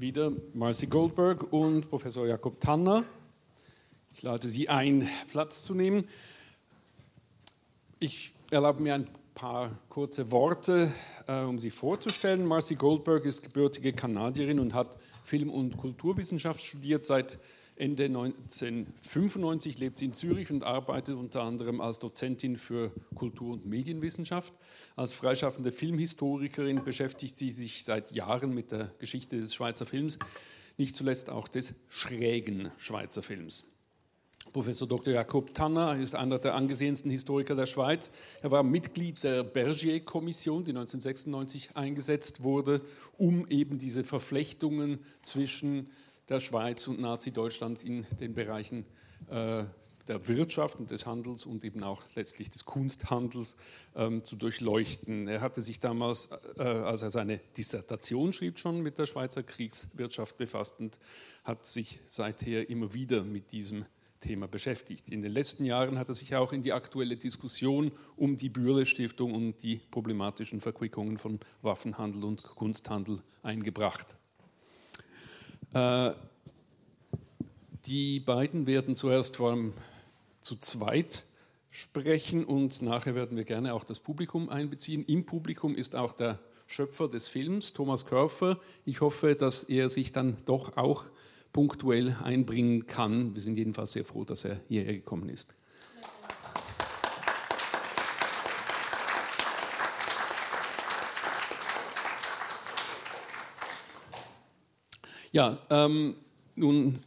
[0.00, 3.04] wieder Marcy Goldberg und Professor Jakob Tanner.
[4.14, 6.08] Ich lade Sie ein, Platz zu nehmen.
[7.98, 10.90] Ich erlaube mir ein paar kurze Worte,
[11.26, 12.46] äh, um sie vorzustellen.
[12.46, 17.04] Marcy Goldberg ist gebürtige Kanadierin und hat Film- und Kulturwissenschaft studiert.
[17.04, 17.38] Seit
[17.80, 23.64] Ende 1995 lebt sie in Zürich und arbeitet unter anderem als Dozentin für Kultur- und
[23.64, 24.52] Medienwissenschaft.
[24.96, 30.18] Als freischaffende Filmhistorikerin beschäftigt sie sich seit Jahren mit der Geschichte des Schweizer Films,
[30.76, 33.64] nicht zuletzt auch des schrägen Schweizer Films.
[34.52, 35.14] Professor Dr.
[35.14, 38.10] Jakob Tanner ist einer der angesehensten Historiker der Schweiz.
[38.42, 42.82] Er war Mitglied der Bergier-Kommission, die 1996 eingesetzt wurde,
[43.16, 45.88] um eben diese Verflechtungen zwischen
[46.30, 48.86] der Schweiz und Nazi-Deutschland in den Bereichen
[49.28, 49.64] äh,
[50.08, 53.56] der Wirtschaft und des Handels und eben auch letztlich des Kunsthandels
[53.94, 55.28] ähm, zu durchleuchten.
[55.28, 60.36] Er hatte sich damals, äh, als er seine Dissertation schrieb, schon mit der Schweizer Kriegswirtschaft
[60.38, 60.98] befasst und
[61.44, 63.84] hat sich seither immer wieder mit diesem
[64.20, 65.08] Thema beschäftigt.
[65.08, 69.32] In den letzten Jahren hat er sich auch in die aktuelle Diskussion um die Bürle-Stiftung
[69.34, 74.16] und die problematischen Verquickungen von Waffenhandel und Kunsthandel eingebracht.
[75.72, 76.12] Äh,
[77.86, 79.72] die beiden werden zuerst vor allem
[80.42, 81.24] zu zweit
[81.70, 85.04] sprechen und nachher werden wir gerne auch das Publikum einbeziehen.
[85.06, 88.58] Im Publikum ist auch der Schöpfer des Films, Thomas Körfer.
[88.84, 91.04] Ich hoffe, dass er sich dann doch auch
[91.52, 93.34] punktuell einbringen kann.
[93.34, 95.54] Wir sind jedenfalls sehr froh, dass er hierher gekommen ist.
[105.32, 106.16] Ja, ähm,
[106.56, 106.98] nun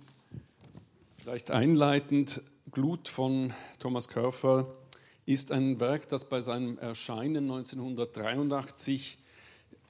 [1.18, 4.74] vielleicht einleitend, Glut von Thomas Körfer
[5.26, 9.18] ist ein Werk, das bei seinem Erscheinen 1983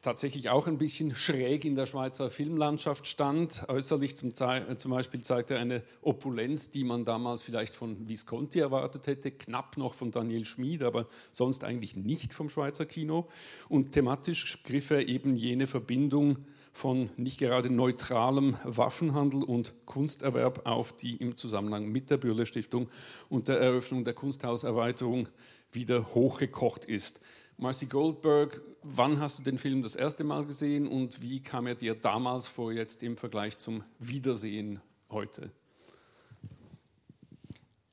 [0.01, 3.65] tatsächlich auch ein bisschen schräg in der Schweizer Filmlandschaft stand.
[3.69, 8.59] Äußerlich zum, äh, zum, Beispiel zeigt er eine Opulenz, die man damals vielleicht von Visconti
[8.59, 13.29] erwartet hätte, knapp noch von Daniel Schmid, aber sonst eigentlich nicht vom Schweizer Kino.
[13.69, 16.39] Und thematisch griff er eben jene Verbindung
[16.73, 22.89] von nicht gerade neutralem Waffenhandel und Kunsterwerb auf, die im Zusammenhang mit der Bürle Stiftung
[23.29, 25.29] und der Eröffnung der Kunsthauserweiterung
[25.71, 27.21] wieder hochgekocht ist.
[27.57, 31.75] Marcy Goldberg, wann hast du den Film das erste Mal gesehen und wie kam er
[31.75, 35.51] dir damals vor, jetzt im Vergleich zum Wiedersehen heute?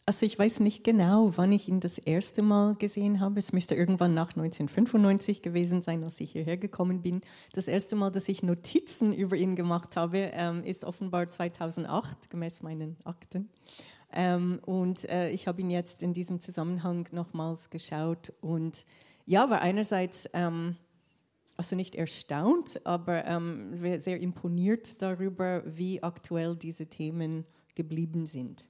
[0.06, 3.38] Also ich weiß nicht genau, wann ich ihn das erste Mal gesehen habe.
[3.38, 7.20] Es müsste irgendwann nach 1995 gewesen sein, als ich hierher gekommen bin.
[7.52, 12.62] Das erste Mal, dass ich Notizen über ihn gemacht habe, ähm, ist offenbar 2008, gemäß
[12.62, 13.50] meinen Akten.
[14.12, 18.84] Ähm, und äh, ich habe ihn jetzt in diesem Zusammenhang nochmals geschaut und
[19.26, 20.76] ja, war einerseits ähm,
[21.56, 23.22] also nicht erstaunt, aber
[23.98, 27.44] sehr imponiert darüber, wie aktuell diese Themen
[27.74, 28.69] geblieben sind.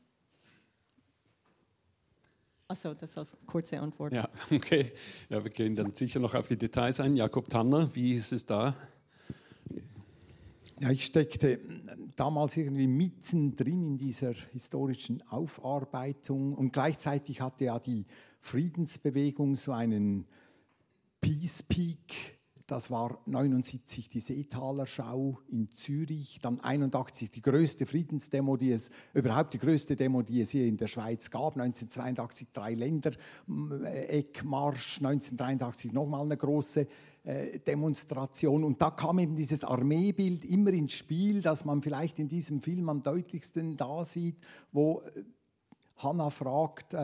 [2.70, 4.12] Also das als kurze Antwort.
[4.12, 4.92] Ja, okay.
[5.28, 7.16] Ja, wir gehen dann sicher noch auf die Details ein.
[7.16, 8.76] Jakob Tanner, wie ist es da?
[10.78, 11.58] Ja, ich steckte
[12.14, 18.06] damals irgendwie mittendrin in dieser historischen Aufarbeitung und gleichzeitig hatte ja die
[18.38, 20.28] Friedensbewegung so einen
[21.20, 22.38] Peace Peak
[22.70, 28.90] das war 79 die Seetaler Schau in Zürich, dann 81 die größte Friedensdemo, die es
[29.12, 31.56] überhaupt die größte Demo, die es hier in der Schweiz gab.
[31.56, 33.12] 1982 drei Länder
[33.84, 36.86] äh, Eckmarsch, 1983 nochmal eine große
[37.24, 42.28] äh, Demonstration und da kam eben dieses Armeebild immer ins Spiel, das man vielleicht in
[42.28, 44.36] diesem Film am deutlichsten da sieht,
[44.70, 45.24] wo äh,
[45.96, 46.94] Hannah fragt,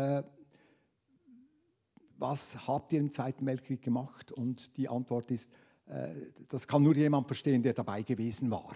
[2.18, 4.32] was habt ihr im Zweiten Weltkrieg gemacht?
[4.32, 5.50] Und die Antwort ist,
[5.86, 6.08] äh,
[6.48, 8.72] das kann nur jemand verstehen, der dabei gewesen war.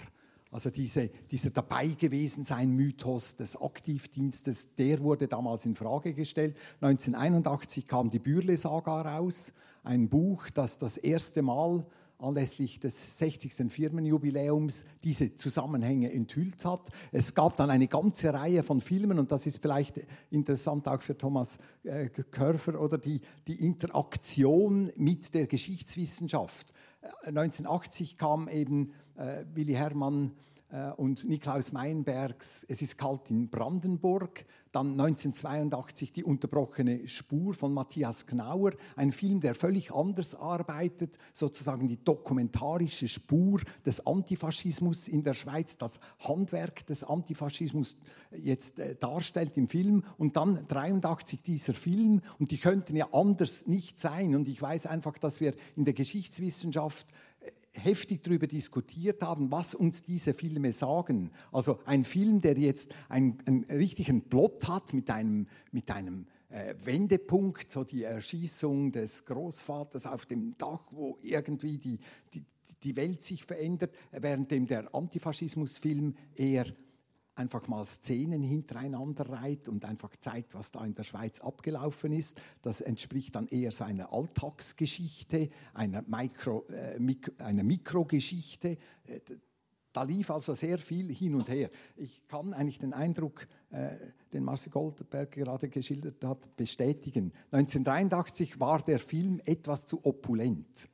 [0.52, 6.56] Also diese, dieser dabei gewesen sein Mythos des Aktivdienstes, der wurde damals in Frage gestellt.
[6.80, 9.52] 1981 kam die Bürle-Saga raus,
[9.84, 11.86] ein Buch, das das erste Mal
[12.20, 13.72] anlässlich des 60.
[13.72, 16.88] Firmenjubiläums diese Zusammenhänge enthüllt hat.
[17.12, 20.00] Es gab dann eine ganze Reihe von Filmen und das ist vielleicht
[20.30, 26.72] interessant auch für Thomas äh, Körfer oder die, die Interaktion mit der Geschichtswissenschaft.
[27.24, 30.32] 1980 äh, kam eben äh, Willi Hermann
[30.96, 34.46] und Niklaus Meinbergs Es ist kalt in Brandenburg.
[34.70, 41.88] Dann 1982 Die unterbrochene Spur von Matthias Knauer, ein Film, der völlig anders arbeitet, sozusagen
[41.88, 47.96] die dokumentarische Spur des Antifaschismus in der Schweiz, das Handwerk des Antifaschismus
[48.30, 50.04] jetzt äh, darstellt im Film.
[50.18, 54.36] Und dann 83 dieser Film und die könnten ja anders nicht sein.
[54.36, 57.08] Und ich weiß einfach, dass wir in der Geschichtswissenschaft
[57.82, 61.30] heftig darüber diskutiert haben, was uns diese Filme sagen.
[61.52, 66.74] Also ein Film, der jetzt einen, einen richtigen Plot hat mit einem, mit einem äh,
[66.84, 71.98] Wendepunkt, so die Erschießung des Großvaters auf dem Dach, wo irgendwie die,
[72.34, 72.44] die,
[72.82, 76.66] die Welt sich verändert, währenddem der Antifaschismusfilm eher
[77.40, 82.40] einfach mal Szenen hintereinander reiht und einfach zeigt, was da in der Schweiz abgelaufen ist.
[82.62, 88.76] Das entspricht dann eher so einer Alltagsgeschichte, einer, Mikro, äh, Mik einer Mikrogeschichte.
[89.04, 89.20] Äh,
[89.92, 91.70] da lief also sehr viel hin und her.
[91.96, 93.96] Ich kann eigentlich den Eindruck, äh,
[94.32, 97.32] den Marcel Goldberg gerade geschildert hat, bestätigen.
[97.50, 100.88] 1983 war der Film etwas zu opulent.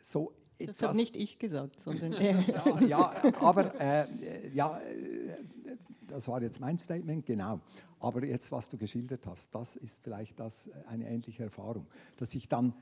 [0.00, 0.32] So
[0.66, 2.40] das habe nicht ich gesagt, sondern er.
[2.48, 4.80] ja, ja, aber äh, ja,
[6.10, 7.60] das war jetzt mein Statement, genau.
[8.00, 12.48] Aber jetzt, was du geschildert hast, das ist vielleicht das, eine ähnliche Erfahrung, dass ich
[12.48, 12.74] dann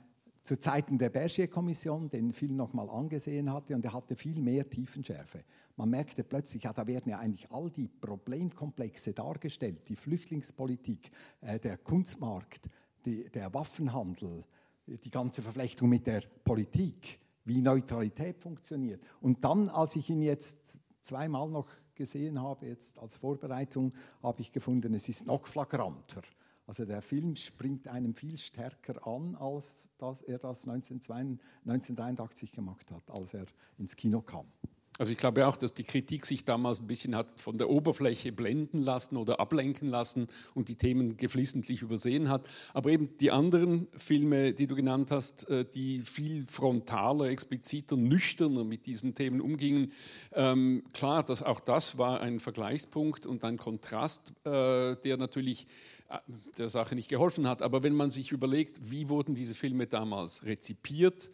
[0.46, 5.42] zu Zeiten der Bergier-Kommission den Film nochmal angesehen hatte und er hatte viel mehr Tiefenschärfe.
[5.76, 11.58] Man merkte plötzlich, ja, da werden ja eigentlich all die Problemkomplexe dargestellt, die Flüchtlingspolitik, äh,
[11.58, 12.70] der Kunstmarkt,
[13.04, 14.44] die, der Waffenhandel,
[14.86, 19.02] die ganze Verflechtung mit der Politik, wie Neutralität funktioniert.
[19.20, 24.52] Und dann, als ich ihn jetzt zweimal noch gesehen habe, jetzt als Vorbereitung, habe ich
[24.52, 26.22] gefunden, es ist noch flagranter.
[26.66, 33.10] Also der Film springt einem viel stärker an, als dass er das 1983 gemacht hat,
[33.10, 33.46] als er
[33.78, 34.46] ins Kino kam.
[34.98, 38.32] Also ich glaube auch, dass die Kritik sich damals ein bisschen hat von der Oberfläche
[38.32, 42.48] blenden lassen oder ablenken lassen und die Themen geflissentlich übersehen hat.
[42.72, 48.64] Aber eben die anderen Filme, die du genannt hast, äh, die viel frontaler, expliziter, nüchterner
[48.64, 49.92] mit diesen Themen umgingen,
[50.32, 55.66] ähm, klar, dass auch das war ein Vergleichspunkt und ein Kontrast, äh, der natürlich
[56.08, 56.18] äh,
[56.58, 57.62] der Sache nicht geholfen hat.
[57.62, 61.30] Aber wenn man sich überlegt, wie wurden diese Filme damals rezipiert,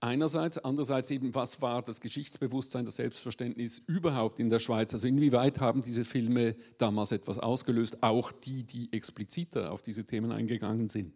[0.00, 4.92] einerseits, andererseits eben, was war das Geschichtsbewusstsein, das Selbstverständnis überhaupt in der Schweiz?
[4.92, 10.32] Also inwieweit haben diese Filme damals etwas ausgelöst, auch die, die expliziter auf diese Themen
[10.32, 11.12] eingegangen sind?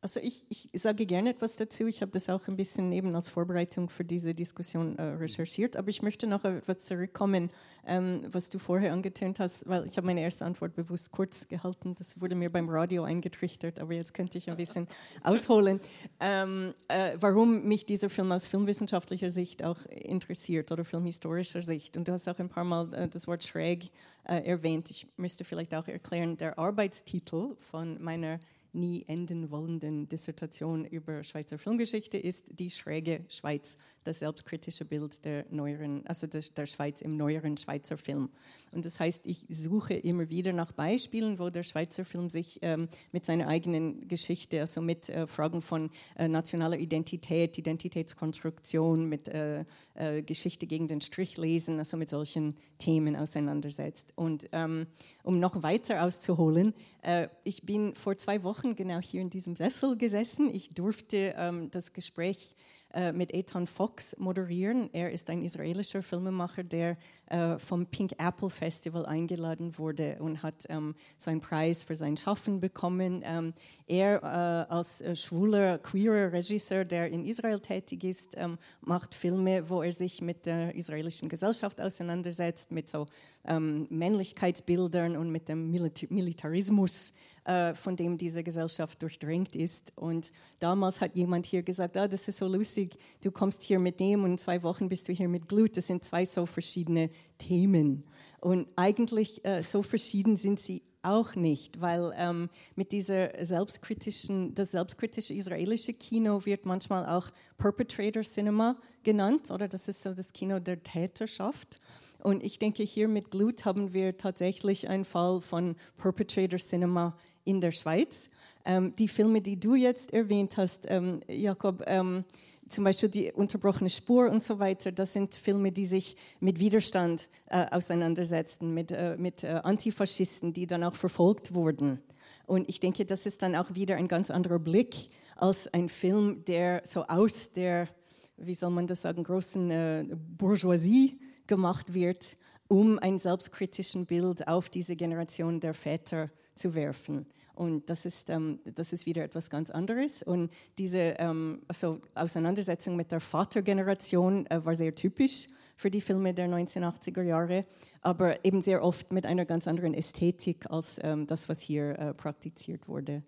[0.00, 1.86] Also ich, ich, sage gerne etwas dazu.
[1.86, 5.76] Ich habe das auch ein bisschen eben als Vorbereitung für diese Diskussion äh, recherchiert.
[5.76, 7.50] Aber ich möchte noch etwas zurückkommen,
[7.86, 11.94] ähm, was du vorher angetönt hast, weil ich habe meine erste Antwort bewusst kurz gehalten.
[11.96, 14.88] Das wurde mir beim Radio eingetrichtert, aber jetzt könnte ich ein bisschen
[15.22, 15.80] ausholen,
[16.20, 21.96] ähm, äh, warum mich dieser Film aus filmwissenschaftlicher Sicht auch interessiert oder filmhistorischer Sicht.
[21.96, 23.90] Und du hast auch ein paar Mal äh, das Wort schräg
[24.24, 24.90] äh, erwähnt.
[24.90, 28.38] Ich müsste vielleicht auch erklären, der Arbeitstitel von meiner
[28.72, 35.44] nie enden wollenden Dissertation über Schweizer Filmgeschichte ist Die schräge Schweiz, das selbstkritische Bild der
[35.50, 38.30] neueren, also der, Schweiz im neueren Schweizer Film.
[38.72, 42.88] Und das heißt, ich suche immer wieder nach Beispielen, wo der Schweizer Film sich ähm,
[43.12, 49.64] mit seiner eigenen Geschichte, also mit äh, Fragen von äh, nationaler Identität, Identitätskonstruktion, mit äh,
[49.94, 54.12] äh Geschichte gegen den Strich lesen, also mit solchen Themen auseinandersetzt.
[54.16, 54.86] Und ähm,
[55.22, 59.96] um noch weiter auszuholen, äh, ich bin vor zwei Wochen genau hier in diesem Sessel
[59.96, 60.48] gesessen.
[60.54, 62.54] Ich durfte ähm, das Gespräch
[62.94, 64.90] äh, mit Ethan Fox moderieren.
[64.92, 66.96] Er ist ein israelischer Filmemacher, der
[67.26, 72.60] äh, vom Pink Apple Festival eingeladen wurde und hat ähm, so Preis für sein Schaffen
[72.60, 73.22] bekommen.
[73.24, 73.54] Ähm,
[73.86, 79.68] er äh, als äh, schwuler, queerer Regisseur, der in Israel tätig ist, ähm, macht Filme,
[79.68, 83.06] wo er sich mit der israelischen Gesellschaft auseinandersetzt, mit so
[83.44, 87.12] ähm, Männlichkeitsbildern und mit dem Milita Militarismus,
[87.44, 89.92] äh, von dem diese Gesellschaft durchdrängt ist.
[89.96, 92.81] Und damals hat jemand hier gesagt, ah, das ist so lustig,
[93.22, 95.76] du kommst hier mit dem und in zwei Wochen bist du hier mit Glut.
[95.76, 98.04] Das sind zwei so verschiedene Themen.
[98.40, 104.70] Und eigentlich äh, so verschieden sind sie auch nicht, weil ähm, mit dieser selbstkritischen, das
[104.70, 110.60] selbstkritische israelische Kino wird manchmal auch Perpetrator Cinema genannt, oder das ist so das Kino
[110.60, 111.80] der Täterschaft.
[112.22, 117.60] Und ich denke, hier mit Glut haben wir tatsächlich einen Fall von Perpetrator Cinema in
[117.60, 118.30] der Schweiz.
[118.64, 122.24] Ähm, die Filme, die du jetzt erwähnt hast, ähm, Jakob, ähm,
[122.72, 127.28] zum Beispiel die unterbrochene Spur und so weiter, das sind Filme, die sich mit Widerstand
[127.46, 132.00] äh, auseinandersetzten, mit, äh, mit äh, Antifaschisten, die dann auch verfolgt wurden.
[132.46, 136.44] Und ich denke, das ist dann auch wieder ein ganz anderer Blick als ein Film,
[136.44, 137.88] der so aus der,
[138.36, 142.36] wie soll man das sagen, großen äh, Bourgeoisie gemacht wird,
[142.68, 147.26] um ein selbstkritischen Bild auf diese Generation der Väter zu werfen.
[147.62, 150.24] Und das ist, ähm, das ist wieder etwas ganz anderes.
[150.24, 156.34] Und diese ähm, also Auseinandersetzung mit der Vatergeneration äh, war sehr typisch für die Filme
[156.34, 157.64] der 1980er Jahre,
[158.00, 162.14] aber eben sehr oft mit einer ganz anderen Ästhetik als ähm, das, was hier äh,
[162.14, 163.22] praktiziert wurde.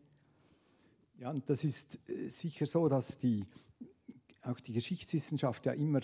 [1.20, 3.46] Ja, und das ist äh, sicher so, dass die
[4.42, 6.00] auch die Geschichtswissenschaft ja immer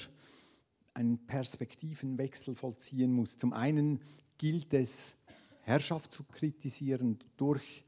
[0.94, 3.36] einen Perspektivenwechsel vollziehen muss.
[3.36, 4.00] Zum einen
[4.38, 5.16] gilt es,
[5.62, 7.84] Herrschaft zu kritisieren durch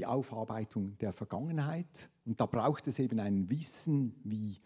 [0.00, 2.08] die Aufarbeitung der Vergangenheit.
[2.24, 4.56] Und da braucht es eben ein Wissen, wie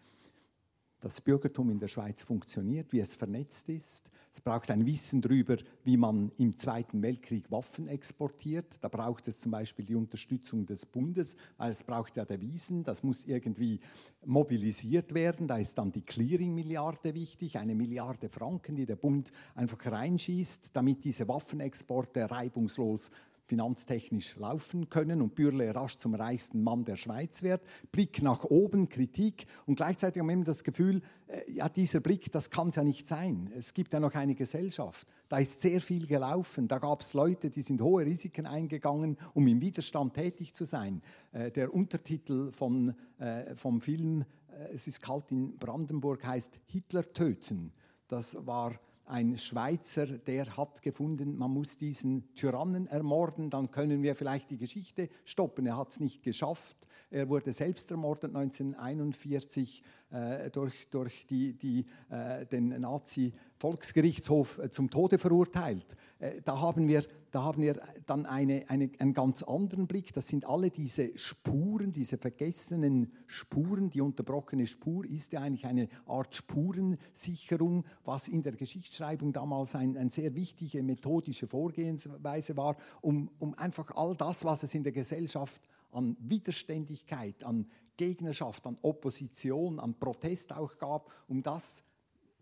[1.01, 4.11] das Bürgertum in der Schweiz funktioniert, wie es vernetzt ist.
[4.31, 8.81] Es braucht ein Wissen darüber, wie man im Zweiten Weltkrieg Waffen exportiert.
[8.81, 12.85] Da braucht es zum Beispiel die Unterstützung des Bundes, weil es braucht ja Devisen.
[12.85, 13.81] Das muss irgendwie
[14.25, 15.49] mobilisiert werden.
[15.49, 21.03] Da ist dann die Clearing-Milliarde wichtig, eine Milliarde Franken, die der Bund einfach reinschießt, damit
[21.03, 23.11] diese Waffenexporte reibungslos
[23.45, 27.61] finanztechnisch laufen können und Bürle rasch zum reichsten Mann der Schweiz wird.
[27.91, 32.31] Blick nach oben, Kritik und gleichzeitig haben wir immer das Gefühl, äh, ja, dieser Blick,
[32.31, 33.51] das kann es ja nicht sein.
[33.57, 35.07] Es gibt ja noch eine Gesellschaft.
[35.29, 36.67] Da ist sehr viel gelaufen.
[36.67, 41.01] Da gab es Leute, die sind hohe Risiken eingegangen, um im Widerstand tätig zu sein.
[41.31, 47.03] Äh, der Untertitel von, äh, vom Film äh, Es ist kalt in Brandenburg heißt Hitler
[47.13, 47.71] töten.
[48.07, 54.15] Das war ein Schweizer, der hat gefunden, man muss diesen Tyrannen ermorden, dann können wir
[54.15, 55.65] vielleicht die Geschichte stoppen.
[55.65, 56.87] Er hat es nicht geschafft.
[57.11, 64.89] Er wurde selbst ermordet 1941 äh, durch, durch die, die, äh, den Nazi-Volksgerichtshof äh, zum
[64.89, 65.95] Tode verurteilt.
[66.19, 70.13] Äh, da, haben wir, da haben wir dann eine, eine, einen ganz anderen Blick.
[70.13, 73.89] Das sind alle diese Spuren, diese vergessenen Spuren.
[73.89, 79.99] Die unterbrochene Spur ist ja eigentlich eine Art Spurensicherung, was in der Geschichtsschreibung damals eine
[79.99, 84.91] ein sehr wichtige methodische Vorgehensweise war, um, um einfach all das, was es in der
[84.91, 87.67] Gesellschaft an Widerständigkeit, an
[87.97, 91.83] Gegnerschaft, an Opposition, an Protest auch gab, um das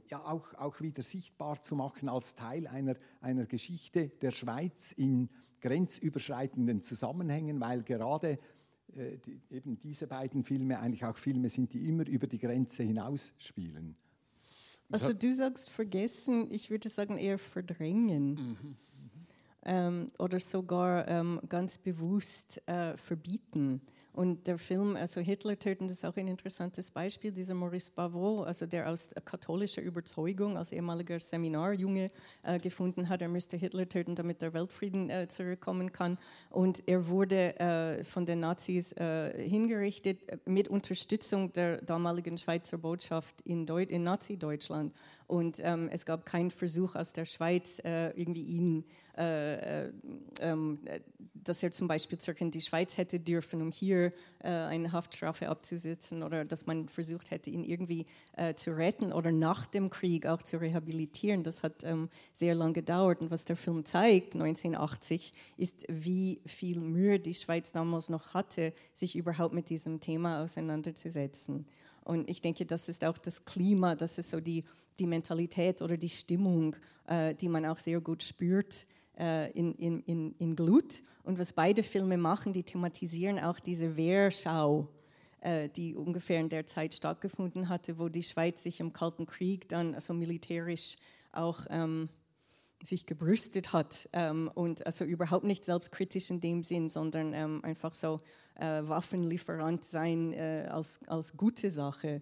[0.09, 5.29] ja auch, auch wieder sichtbar zu machen als Teil einer, einer Geschichte der Schweiz in
[5.61, 8.37] grenzüberschreitenden Zusammenhängen, weil gerade
[8.95, 12.83] äh, die, eben diese beiden Filme eigentlich auch Filme sind, die immer über die Grenze
[12.83, 13.95] hinaus spielen.
[14.91, 18.33] Also du sagst vergessen, ich würde sagen eher verdrängen.
[18.33, 18.75] Mhm.
[19.65, 23.81] Ähm, oder sogar ähm, ganz bewusst äh, verbieten.
[24.13, 27.31] Und der Film, also Hitler töten, das ist auch ein interessantes Beispiel.
[27.31, 32.11] Dieser Maurice Bavot, also der aus katholischer Überzeugung als ehemaliger Seminarjunge
[32.43, 36.19] äh, gefunden hat, er müsste Hitler töten, damit der Weltfrieden äh, zurückkommen kann.
[36.51, 43.41] Und er wurde äh, von den Nazis äh, hingerichtet mit Unterstützung der damaligen Schweizer Botschaft
[43.41, 44.93] in, in Nazi-Deutschland.
[45.33, 48.85] Und ähm, es gab keinen Versuch aus der Schweiz, äh, irgendwie ihn,
[49.17, 49.91] äh, äh,
[50.39, 50.77] ähm,
[51.33, 54.13] dass er zum Beispiel zurück in die Schweiz hätte dürfen, um hier
[54.43, 58.05] äh, eine Haftstrafe abzusitzen oder dass man versucht hätte, ihn irgendwie
[58.37, 61.41] äh, zu retten oder nach dem Krieg auch zu rehabilitieren.
[61.41, 63.19] Das hat ähm, sehr lange gedauert.
[63.19, 68.71] Und was der Film zeigt, 1980, ist, wie viel Mühe die Schweiz damals noch hatte,
[68.93, 71.65] sich überhaupt mit diesem Thema auseinanderzusetzen.
[72.03, 74.63] Und ich denke, das ist auch das Klima, das ist so die,
[74.99, 76.75] die Mentalität oder die Stimmung,
[77.07, 78.85] äh, die man auch sehr gut spürt
[79.17, 81.01] äh, in, in, in, in Glut.
[81.23, 84.89] Und was beide Filme machen, die thematisieren auch diese Wehrschau,
[85.41, 89.69] äh, die ungefähr in der Zeit stattgefunden hatte, wo die Schweiz sich im Kalten Krieg
[89.69, 90.97] dann also militärisch
[91.31, 92.09] auch ähm,
[92.83, 97.93] sich gebrüstet hat ähm, und also überhaupt nicht selbstkritisch in dem Sinn, sondern ähm, einfach
[97.93, 98.19] so
[98.55, 102.21] äh, Waffenlieferant sein äh, als, als gute Sache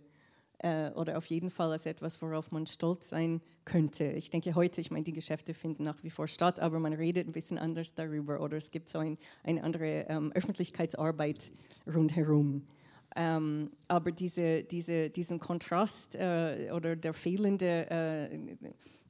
[0.60, 4.06] äh, oder auf jeden Fall als etwas, worauf man stolz sein könnte.
[4.06, 7.27] Ich denke heute, ich meine, die Geschäfte finden nach wie vor statt, aber man redet
[7.27, 11.51] ein bisschen anders darüber oder es gibt so ein, eine andere ähm, Öffentlichkeitsarbeit
[11.88, 12.68] rundherum.
[13.15, 18.39] Ähm, aber diese, diese, diesen Kontrast äh, oder der fehlende äh,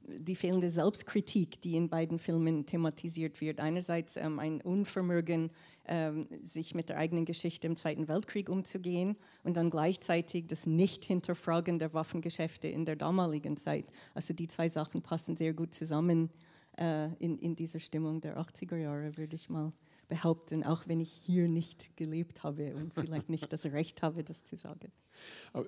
[0.06, 3.60] die fehlende Selbstkritik, die in beiden Filmen thematisiert wird.
[3.60, 5.50] Einerseits ähm, ein Unvermögen,
[5.86, 11.78] ähm, sich mit der eigenen Geschichte im Zweiten Weltkrieg umzugehen und dann gleichzeitig das Nicht-Hinterfragen
[11.78, 13.86] der Waffengeschäfte in der damaligen Zeit.
[14.14, 16.30] Also die zwei Sachen passen sehr gut zusammen
[16.78, 19.72] äh, in, in dieser Stimmung der 80er Jahre, würde ich mal
[20.08, 24.44] behaupten, auch wenn ich hier nicht gelebt habe und vielleicht nicht das Recht habe, das
[24.44, 24.92] zu sagen.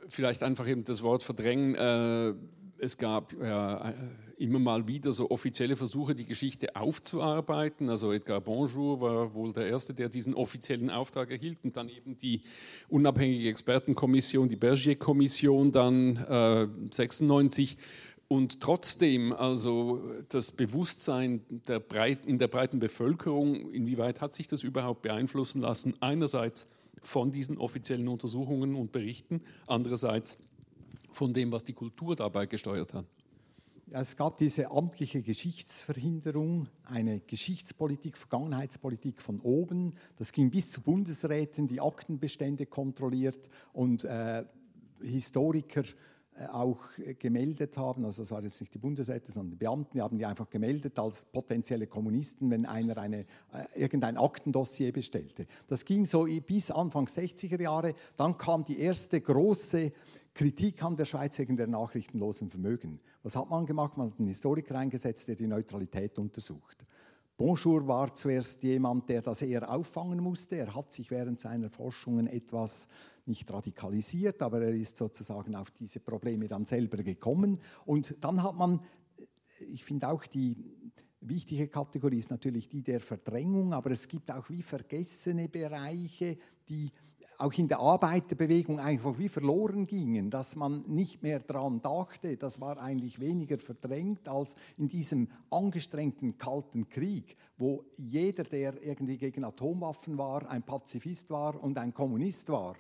[0.08, 1.74] Vielleicht einfach eben das Wort verdrängen.
[1.74, 2.34] Äh,
[2.78, 3.94] es gab ja, äh,
[4.36, 7.88] immer mal wieder so offizielle Versuche, die Geschichte aufzuarbeiten.
[7.88, 12.16] Also Edgar Bonjour war wohl der Erste, der diesen offiziellen Auftrag erhielt und dann eben
[12.16, 12.40] die
[12.88, 17.76] unabhängige Expertenkommission, die Bergier-Kommission dann äh, 96
[18.28, 24.62] und trotzdem, also das Bewusstsein der Breit, in der breiten Bevölkerung, inwieweit hat sich das
[24.62, 25.94] überhaupt beeinflussen lassen?
[26.00, 26.66] Einerseits
[27.02, 30.38] von diesen offiziellen Untersuchungen und Berichten, andererseits
[31.14, 33.06] von dem, was die Kultur dabei gesteuert hat.
[33.90, 39.94] Es gab diese amtliche Geschichtsverhinderung, eine Geschichtspolitik, Vergangenheitspolitik von oben.
[40.16, 44.44] Das ging bis zu Bundesräten, die Aktenbestände kontrolliert und äh,
[45.00, 45.84] Historiker
[46.50, 46.80] auch
[47.18, 50.26] gemeldet haben, also das waren jetzt nicht die Bundesräte, sondern die Beamten, die haben die
[50.26, 53.24] einfach gemeldet als potenzielle Kommunisten, wenn einer eine, äh,
[53.76, 55.46] irgendein Aktendossier bestellte.
[55.68, 59.92] Das ging so bis Anfang 60er Jahre, dann kam die erste große
[60.34, 62.98] Kritik an der Schweiz wegen der nachrichtenlosen Vermögen.
[63.22, 63.96] Was hat man gemacht?
[63.96, 66.84] Man hat einen Historiker eingesetzt, der die Neutralität untersucht.
[67.36, 70.56] Bonjour war zuerst jemand, der das eher auffangen musste.
[70.56, 72.88] Er hat sich während seiner Forschungen etwas
[73.26, 77.58] nicht radikalisiert, aber er ist sozusagen auf diese Probleme dann selber gekommen.
[77.86, 78.80] Und dann hat man,
[79.60, 80.56] ich finde auch die
[81.20, 86.36] wichtige Kategorie ist natürlich die der Verdrängung, aber es gibt auch wie vergessene Bereiche,
[86.68, 86.90] die
[87.38, 92.36] auch in der Arbeiterbewegung einfach wie verloren gingen, dass man nicht mehr daran dachte.
[92.36, 99.18] Das war eigentlich weniger verdrängt als in diesem angestrengten Kalten Krieg, wo jeder, der irgendwie
[99.18, 102.76] gegen Atomwaffen war, ein Pazifist war und ein Kommunist war.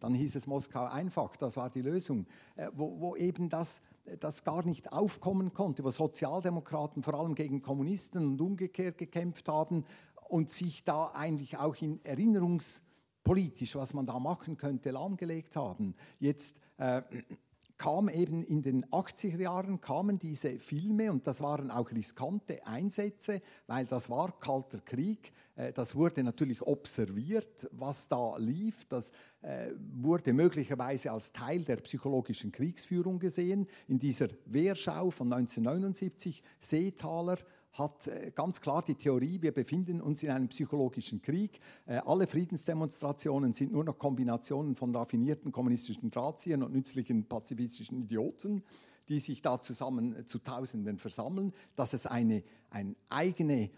[0.00, 2.26] Dann hieß es Moskau einfach, das war die Lösung,
[2.56, 3.82] äh, wo, wo eben das,
[4.20, 9.84] das gar nicht aufkommen konnte, wo Sozialdemokraten vor allem gegen Kommunisten und umgekehrt gekämpft haben
[10.28, 15.94] und sich da eigentlich auch in erinnerungspolitisch, was man da machen könnte, lahmgelegt haben.
[16.20, 17.02] Jetzt äh,
[17.78, 23.40] kam eben in den 80er Jahren kamen diese Filme und das waren auch riskante Einsätze,
[23.68, 25.32] weil das war kalter Krieg.
[25.54, 28.84] Äh, das wurde natürlich observiert, was da lief.
[28.86, 33.68] Das äh, wurde möglicherweise als Teil der psychologischen Kriegsführung gesehen.
[33.86, 37.38] In dieser Wehrschau von 1979, Seetaler,
[37.72, 41.58] hat äh, ganz klar die Theorie, wir befinden uns in einem psychologischen Krieg.
[41.86, 48.62] Äh, alle Friedensdemonstrationen sind nur noch Kombinationen von raffinierten kommunistischen Drahtziehern und nützlichen pazifistischen Idioten,
[49.08, 51.52] die sich da zusammen äh, zu Tausenden versammeln.
[51.76, 53.70] Dass es eine, eine eigene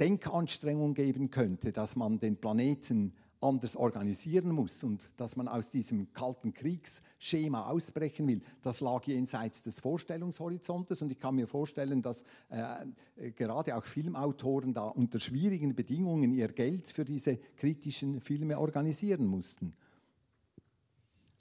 [0.00, 3.12] Denkanstrengung geben könnte, dass man den Planeten
[3.44, 9.62] anders organisieren muss und dass man aus diesem kalten Kriegsschema ausbrechen will, das lag jenseits
[9.62, 15.74] des Vorstellungshorizontes und ich kann mir vorstellen, dass äh, gerade auch Filmautoren da unter schwierigen
[15.74, 19.74] Bedingungen ihr Geld für diese kritischen Filme organisieren mussten.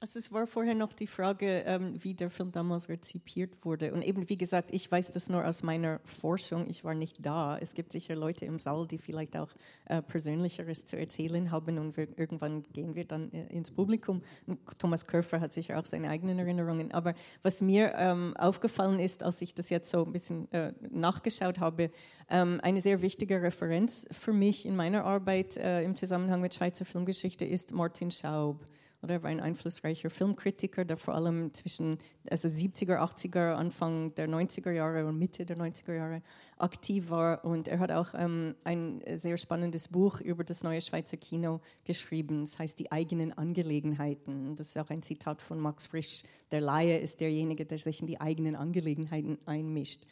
[0.04, 3.94] Also es war vorher noch die Frage, ähm, wie der Film damals rezipiert wurde.
[3.94, 6.70] Und eben, wie gesagt, ich weiß das nur aus meiner Forschung.
[6.70, 7.58] Ich war nicht da.
[7.58, 9.48] Es gibt sicher Leute im Saal, die vielleicht auch
[9.86, 11.78] äh, Persönlicheres zu erzählen haben.
[11.80, 14.22] Und wir, irgendwann gehen wir dann äh, ins Publikum.
[14.46, 16.92] Und Thomas Körfer hat sicher auch seine eigenen Erinnerungen.
[16.92, 21.62] Aber was mir ähm, aufgefallen ist, als ich das jetzt so ein bisschen äh, nachgeschaut
[21.62, 21.92] habe,
[22.30, 26.84] ähm, eine sehr wichtige Referenz für mich in meiner Arbeit äh, im Zusammenhang mit Schweizer
[26.84, 28.66] Filmgeschichte ist Martin Schaub.
[29.04, 31.98] Oder er war ein einflussreicher Filmkritiker, der vor allem zwischen
[32.30, 36.22] also 70er, 80er, Anfang der 90er Jahre und Mitte der 90er Jahre
[36.58, 37.44] aktiv war.
[37.44, 42.42] Und er hat auch ähm, ein sehr spannendes Buch über das neue Schweizer Kino geschrieben.
[42.42, 44.56] Das heißt Die eigenen Angelegenheiten.
[44.56, 46.24] Das ist auch ein Zitat von Max Frisch.
[46.52, 50.06] Der Laie ist derjenige, der sich in die eigenen Angelegenheiten einmischt.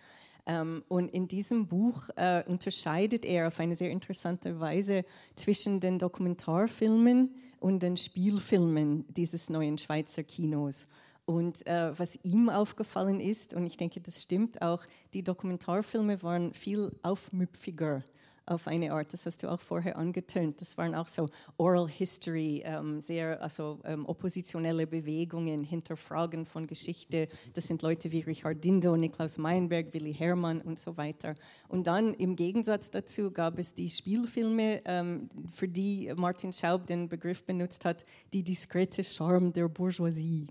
[0.45, 5.99] Ähm, und in diesem Buch äh, unterscheidet er auf eine sehr interessante Weise zwischen den
[5.99, 10.87] Dokumentarfilmen, und den Spielfilmen dieses neuen Schweizer Kinos.
[11.25, 16.53] Und äh, was ihm aufgefallen ist, und ich denke, das stimmt auch, die Dokumentarfilme waren
[16.53, 18.03] viel aufmüpfiger
[18.51, 19.13] auf eine Art.
[19.13, 20.61] Das hast du auch vorher angetönt.
[20.61, 27.27] Das waren auch so Oral History, ähm, sehr also ähm, oppositionelle Bewegungen, Hinterfragen von Geschichte.
[27.53, 31.35] Das sind Leute wie Richard Dindo, Niklaus Meinberg, Willi Herrmann und so weiter.
[31.67, 37.09] Und dann im Gegensatz dazu gab es die Spielfilme, ähm, für die Martin Schaub den
[37.09, 40.47] Begriff benutzt hat, die diskrete Charme der Bourgeoisie.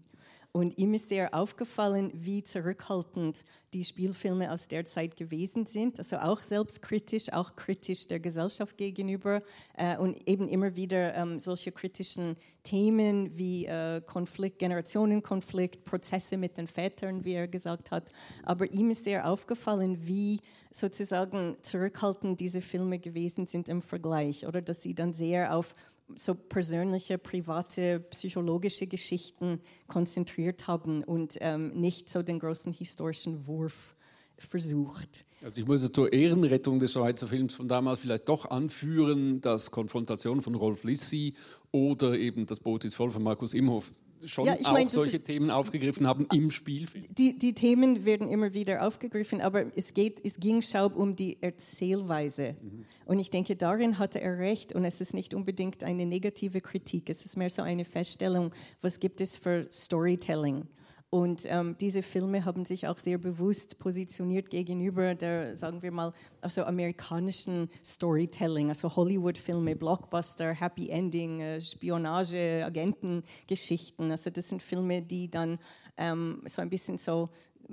[0.52, 5.98] Und ihm ist sehr aufgefallen, wie zurückhaltend die Spielfilme aus der Zeit gewesen sind.
[6.00, 9.42] Also auch selbstkritisch, auch kritisch der Gesellschaft gegenüber
[9.76, 16.56] äh, und eben immer wieder ähm, solche kritischen Themen wie äh, Konflikt, Generationenkonflikt, Prozesse mit
[16.56, 18.10] den Vätern, wie er gesagt hat.
[18.42, 20.40] Aber ihm ist sehr aufgefallen, wie
[20.72, 25.76] sozusagen zurückhaltend diese Filme gewesen sind im Vergleich oder dass sie dann sehr auf
[26.16, 33.94] so persönliche, private, psychologische Geschichten konzentriert haben und ähm, nicht so den großen historischen Wurf
[34.37, 35.25] versucht.
[35.42, 40.40] Also ich muss zur Ehrenrettung des Schweizer Films von damals vielleicht doch anführen, dass Konfrontation
[40.42, 41.35] von Rolf Lissi
[41.73, 43.92] oder eben das Boot ist voll von Markus Imhoff
[44.26, 47.06] schon ja, auch mein, solche Themen aufgegriffen haben im Spielfilm?
[47.11, 51.42] Die, die, Themen werden immer wieder aufgegriffen, aber es, geht, es ging Schaub um die
[51.42, 52.56] Erzählweise.
[52.61, 52.85] Mhm.
[53.06, 57.11] Und ich denke, darin hatte er recht und es ist nicht unbedingt eine negative Kritik,
[57.11, 58.52] es ist mehr so eine Feststellung,
[58.83, 60.66] was gibt es für Storytelling.
[61.11, 66.12] Und ähm, diese Filme haben sich auch sehr bewusst positioniert gegenüber der, sagen wir mal,
[66.40, 74.12] also amerikanischen Storytelling, also Hollywood-Filme, Blockbuster, Happy Ending, äh, Spionage, Agentengeschichten.
[74.12, 75.59] Also das sind Filme, die dann
[75.96, 77.29] ähm, so ein bisschen so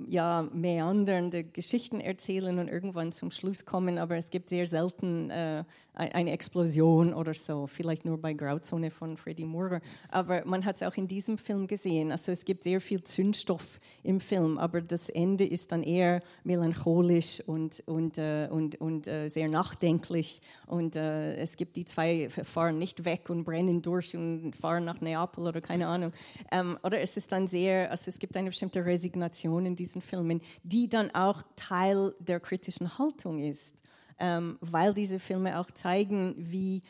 [0.08, 5.64] ja, meandernde Geschichten erzählen und irgendwann zum Schluss kommen, aber es gibt sehr selten äh,
[5.98, 9.80] eine Explosion oder so, vielleicht nur bei Grauzone von Freddie Moore.
[10.10, 12.12] Aber man hat es auch in diesem Film gesehen.
[12.12, 17.42] Also es gibt sehr viel Zündstoff im Film, aber das Ende ist dann eher melancholisch
[17.46, 20.40] und, und, äh, und, und äh, sehr nachdenklich.
[20.66, 25.00] Und äh, es gibt die zwei fahren nicht weg und brennen durch und fahren nach
[25.00, 26.12] Neapel oder keine Ahnung.
[26.52, 30.40] Ähm, oder es ist dann sehr, also es gibt eine bestimmte Resignation in diesen Filmen,
[30.62, 33.74] die dann auch Teil der kritischen Haltung ist
[34.18, 36.82] ähm, weil diese Filme auch zeigen, wie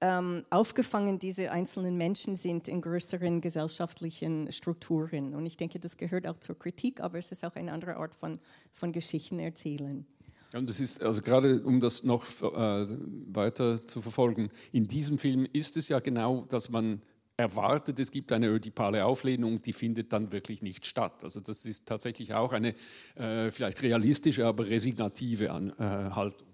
[0.00, 5.34] ähm, aufgefangen diese einzelnen Menschen sind in größeren gesellschaftlichen Strukturen.
[5.34, 8.14] Und ich denke, das gehört auch zur Kritik, aber es ist auch eine andere Art
[8.14, 8.40] von,
[8.72, 10.04] von Geschichten erzählen.
[10.54, 12.86] Und das ist, also gerade um das noch äh,
[13.32, 17.00] weiter zu verfolgen, in diesem Film ist es ja genau, dass man
[17.42, 21.24] erwartet, es gibt eine ödipale Auflehnung, die findet dann wirklich nicht statt.
[21.24, 22.74] Also das ist tatsächlich auch eine
[23.16, 26.46] äh, vielleicht realistische, aber resignative An äh, Haltung.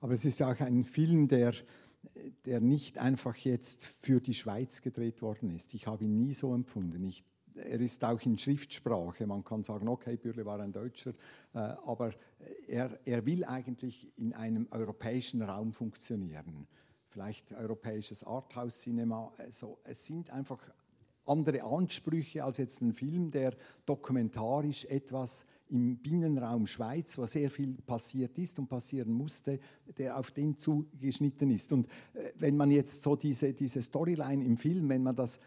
[0.00, 1.52] Aber es ist ja auch ein Film, der,
[2.44, 5.74] der nicht einfach jetzt für die Schweiz gedreht worden ist.
[5.74, 7.02] Ich habe ihn nie so empfunden.
[7.04, 7.24] Ich,
[7.56, 9.26] er ist auch in Schriftsprache.
[9.26, 11.10] Man kann sagen, okay, Bürle war ein Deutscher,
[11.54, 12.12] äh, aber
[12.68, 16.68] er, er will eigentlich in einem europäischen Raum funktionieren.
[17.16, 19.32] Vielleicht europäisches Arthouse-Cinema.
[19.38, 20.60] Also es sind einfach
[21.24, 23.54] andere Ansprüche als jetzt ein Film, der
[23.86, 29.58] dokumentarisch etwas im Binnenraum Schweiz, wo sehr viel passiert ist und passieren musste,
[29.96, 31.72] der auf den zugeschnitten ist.
[31.72, 35.40] Und äh, wenn man jetzt so diese, diese Storyline im Film, wenn man das, äh,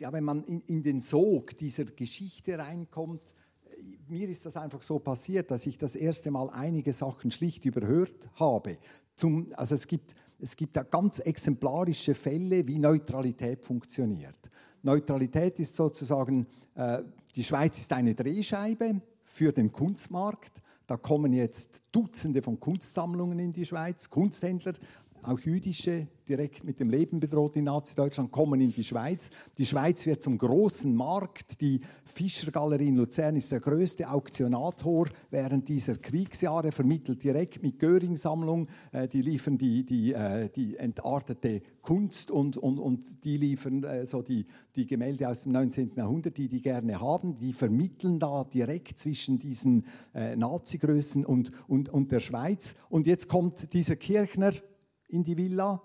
[0.00, 3.22] ja, wenn man in, in den Sog dieser Geschichte reinkommt,
[3.70, 7.64] äh, mir ist das einfach so passiert, dass ich das erste Mal einige Sachen schlicht
[7.64, 8.76] überhört habe.
[9.14, 14.50] Zum, also es gibt, es gibt da ganz exemplarische Fälle, wie Neutralität funktioniert.
[14.82, 17.02] Neutralität ist sozusagen, äh,
[17.34, 20.60] die Schweiz ist eine Drehscheibe für den Kunstmarkt.
[20.86, 24.74] Da kommen jetzt Dutzende von Kunstsammlungen in die Schweiz, Kunsthändler
[25.26, 29.30] auch jüdische, direkt mit dem Leben bedroht in Nazi-Deutschland, kommen in die Schweiz.
[29.58, 31.60] Die Schweiz wird zum großen Markt.
[31.60, 38.66] Die Fischergalerie in Luzern ist der größte Auktionator während dieser Kriegsjahre, vermittelt direkt mit Göring-Sammlung.
[38.92, 44.06] Äh, die liefern die, die, äh, die entartete Kunst und, und, und die liefern äh,
[44.06, 45.92] so die, die Gemälde aus dem 19.
[45.96, 47.36] Jahrhundert, die die gerne haben.
[47.38, 52.74] Die vermitteln da direkt zwischen diesen Nazi-Größen und, und, und der Schweiz.
[52.88, 54.52] Und jetzt kommt dieser Kirchner,
[55.14, 55.80] in die Villa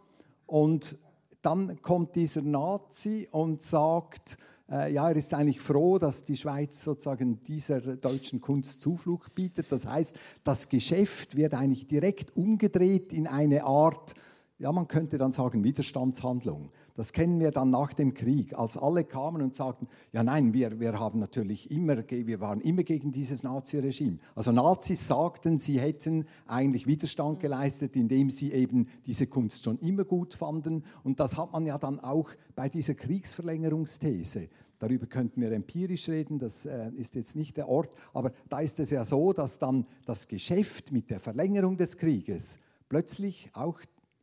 [0.47, 0.97] und
[1.43, 4.37] dann kommt dieser Nazi und sagt,
[4.69, 9.71] äh, ja, er ist eigentlich froh, dass die Schweiz sozusagen dieser deutschen Kunst Zuflucht bietet.
[9.71, 14.15] Das heißt, das Geschäft wird eigentlich direkt umgedreht in eine Art
[14.59, 16.67] ja, man könnte dann sagen Widerstandshandlung.
[16.95, 20.81] Das kennen wir dann nach dem Krieg, als alle kamen und sagten, ja nein, wir,
[20.81, 24.19] wir haben natürlich immer, wir waren immer gegen dieses Naziregime.
[24.35, 30.03] Also Nazis sagten, sie hätten eigentlich Widerstand geleistet, indem sie eben diese Kunst schon immer
[30.03, 30.83] gut fanden.
[31.05, 34.49] Und das hat man ja dann auch bei dieser Kriegsverlängerungsthese.
[34.77, 38.79] Darüber könnten wir empirisch reden, das äh, ist jetzt nicht der Ort, aber da ist
[38.79, 43.79] es ja so, dass dann das Geschäft mit der Verlängerung des Krieges plötzlich auch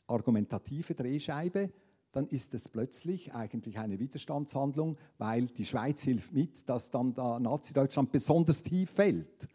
[0.07, 1.71] argumentative Drehscheibe,
[2.13, 7.39] dann ist es plötzlich eigentlich eine Widerstandshandlung, weil die Schweiz hilft mit, dass dann da
[7.39, 9.49] Nazi-Deutschland besonders tief fällt.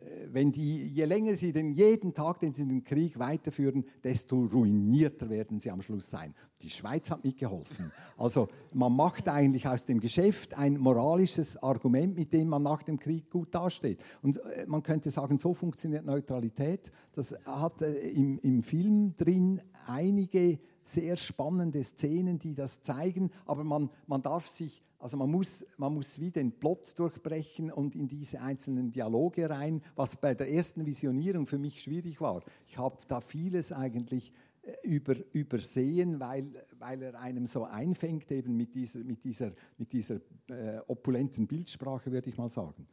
[0.00, 4.44] Äh, wenn die, je länger sie den jeden Tag, den sie den Krieg weiterführen, desto
[4.44, 6.34] ruinierter werden sie am Schluss sein.
[6.62, 7.92] Die Schweiz hat mitgeholfen.
[8.16, 12.98] Also man macht eigentlich aus dem Geschäft ein moralisches Argument, mit dem man nach dem
[12.98, 14.00] Krieg gut dasteht.
[14.22, 16.90] Und äh, man könnte sagen, so funktioniert Neutralität.
[17.12, 23.64] Das hat äh, im, im Film drin einige sehr spannende Szenen, die das zeigen, aber
[23.64, 28.06] man, man darf sich also man muss, man muss wie den Plot durchbrechen und in
[28.06, 32.42] diese einzelnen Dialoge rein, was bei der ersten Visionierung für mich schwierig war.
[32.66, 34.32] Ich habe da vieles eigentlich
[34.62, 39.90] äh, über, übersehen, weil, weil er einem so einfängt, eben mit dieser, mit dieser, mit
[39.92, 40.16] dieser
[40.48, 42.86] äh, opulenten Bildsprache, würde ich mal sagen.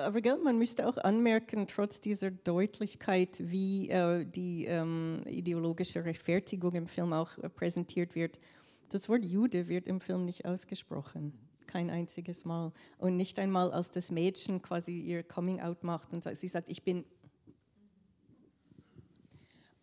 [0.00, 6.74] Aber gell, man müsste auch anmerken, trotz dieser Deutlichkeit, wie äh, die ähm, ideologische Rechtfertigung
[6.74, 8.40] im Film auch äh, präsentiert wird,
[8.90, 11.32] das Wort Jude wird im Film nicht ausgesprochen.
[11.66, 12.72] Kein einziges Mal.
[12.98, 16.82] Und nicht einmal, als das Mädchen quasi ihr Coming-out macht und sagt, sie sagt, ich
[16.82, 17.04] bin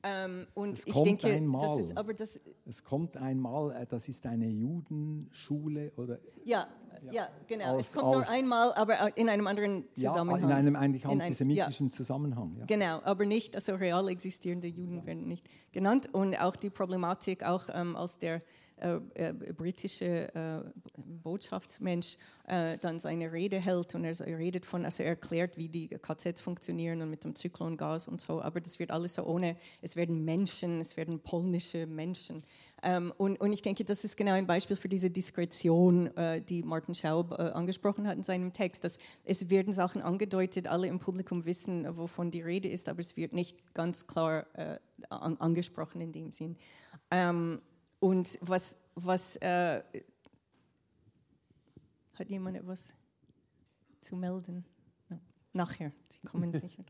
[0.04, 1.67] Ähm, und Es ich kommt denke, einmal.
[1.80, 6.67] das ist, aber das, Es kommt einmal, äh, das ist eine Judenschule oder ja,
[7.12, 7.76] ja, genau.
[7.76, 10.43] Als- es kommt nur einmal, aber in einem anderen ja, Zusammenhang.
[10.43, 12.56] in einem eigentlich antisemitischen Zusammenhang.
[12.60, 12.65] Ja.
[12.65, 16.13] Genau, aber nicht, also real existierende Juden werden nicht genannt.
[16.13, 18.41] Und auch die Problematik, auch ähm, als der
[18.80, 20.62] äh, äh, britische äh,
[20.98, 25.88] Botschaftsmensch äh, dann seine Rede hält und er, redet von, also er erklärt, wie die
[25.88, 29.96] KZs funktionieren und mit dem Zyklongas und so, aber das wird alles so ohne, es
[29.96, 32.44] werden Menschen, es werden polnische Menschen.
[32.84, 36.62] Ähm, und, und ich denke, das ist genau ein Beispiel für diese Diskretion, äh, die
[36.62, 41.00] Martin Schaub äh, angesprochen hat in seinem Text, dass es werden Sachen angedeutet, alle im
[41.00, 44.46] Publikum wissen, wovon die Rede ist, aber es wird nicht ganz klar
[45.10, 46.58] an, angesprochen in dem Sinn.
[47.10, 47.60] Ähm,
[47.99, 49.81] und was, was äh,
[52.13, 52.93] hat jemand etwas
[54.01, 54.65] zu melden?
[55.10, 55.19] No.
[55.53, 56.83] Nachher, Sie kommen sicher.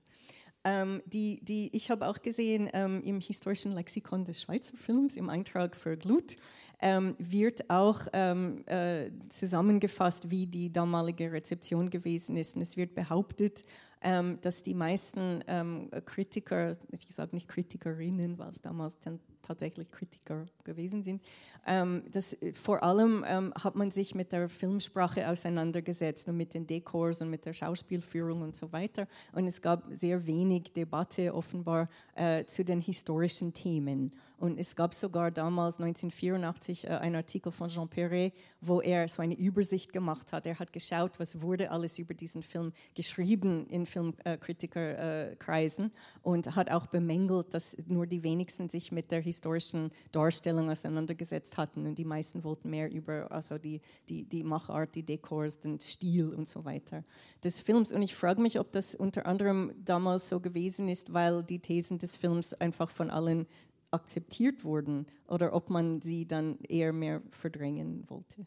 [0.64, 5.30] Ähm, die, die, ich habe auch gesehen ähm, im historischen Lexikon des Schweizer Films, im
[5.30, 6.36] Eintrag für Glut,
[6.80, 12.56] ähm, wird auch ähm, äh, zusammengefasst, wie die damalige Rezeption gewesen ist.
[12.56, 13.64] Und es wird behauptet,
[14.02, 19.00] ähm, dass die meisten ähm, Kritiker, ich sage nicht Kritikerinnen, weil es damals
[19.48, 21.22] tatsächlich Kritiker gewesen sind,
[21.66, 26.54] ähm, dass äh, vor allem ähm, hat man sich mit der Filmsprache auseinandergesetzt und mit
[26.54, 29.08] den Dekors und mit der Schauspielführung und so weiter.
[29.34, 34.12] Und es gab sehr wenig Debatte offenbar äh, zu den historischen Themen.
[34.40, 39.24] Und es gab sogar damals 1984 äh, einen Artikel von Jean Perret, wo er so
[39.24, 40.46] eine Übersicht gemacht hat.
[40.46, 46.86] Er hat geschaut, was wurde alles über diesen Film geschrieben in Filmkritikerkreisen und hat auch
[46.86, 52.44] bemängelt, dass nur die wenigsten sich mit der historischen Darstellung auseinandergesetzt hatten und die meisten
[52.44, 57.04] wollten mehr über also die, die, die Machart, die Dekors, den Stil und so weiter
[57.44, 57.92] des Films.
[57.92, 61.98] Und ich frage mich, ob das unter anderem damals so gewesen ist, weil die Thesen
[61.98, 63.48] des Films einfach von allen
[63.92, 68.46] akzeptiert wurden oder ob man sie dann eher mehr verdrängen wollte.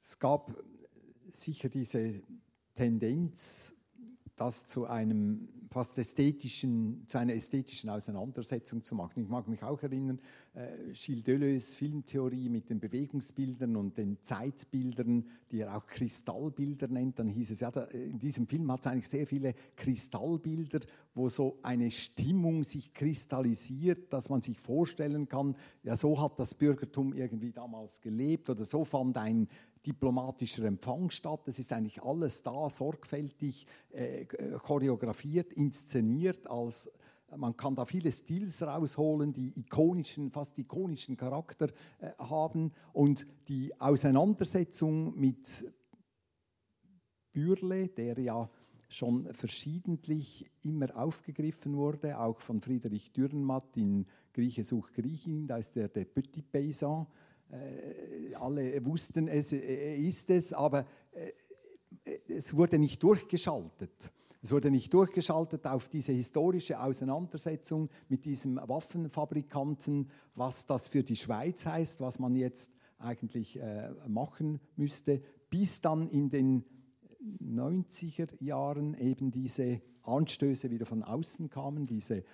[0.00, 0.54] Es gab
[1.30, 2.22] sicher diese
[2.74, 3.74] Tendenz,
[4.36, 9.22] das zu einem fast ästhetischen, zu einer ästhetischen Auseinandersetzung zu machen.
[9.22, 10.18] Ich mag mich auch erinnern,
[10.54, 17.20] äh, Gilles Deleuze Filmtheorie mit den Bewegungsbildern und den Zeitbildern, die er auch Kristallbilder nennt.
[17.20, 20.80] Dann hieß es ja, da, in diesem Film hat es eigentlich sehr viele Kristallbilder,
[21.14, 25.54] wo so eine Stimmung sich kristallisiert, dass man sich vorstellen kann,
[25.84, 29.46] ja, so hat das Bürgertum irgendwie damals gelebt oder so fand ein
[29.86, 31.46] diplomatischer Empfang statt.
[31.46, 36.90] Es ist eigentlich alles da sorgfältig äh, choreografiert, inszeniert, als
[37.36, 41.68] man kann da viele Stils rausholen, die ikonischen, fast ikonischen Charakter
[42.00, 45.64] äh, haben und die Auseinandersetzung mit
[47.32, 48.50] Bürle, der ja
[48.88, 55.76] schon verschiedentlich immer aufgegriffen wurde, auch von Friedrich Dürrenmatt in Grieche sucht Griechin, da ist
[55.76, 57.06] der der Petit Paysan,
[57.52, 61.32] äh, alle wussten es, er ist es, aber äh,
[62.28, 64.12] es wurde nicht durchgeschaltet.
[64.42, 71.16] Es wurde nicht durchgeschaltet auf diese historische Auseinandersetzung mit diesem Waffenfabrikanten, was das für die
[71.16, 76.64] Schweiz heißt, was man jetzt eigentlich äh, machen müsste, bis dann in den
[77.42, 82.24] 90er Jahren eben diese Anstöße wieder von außen kamen, diese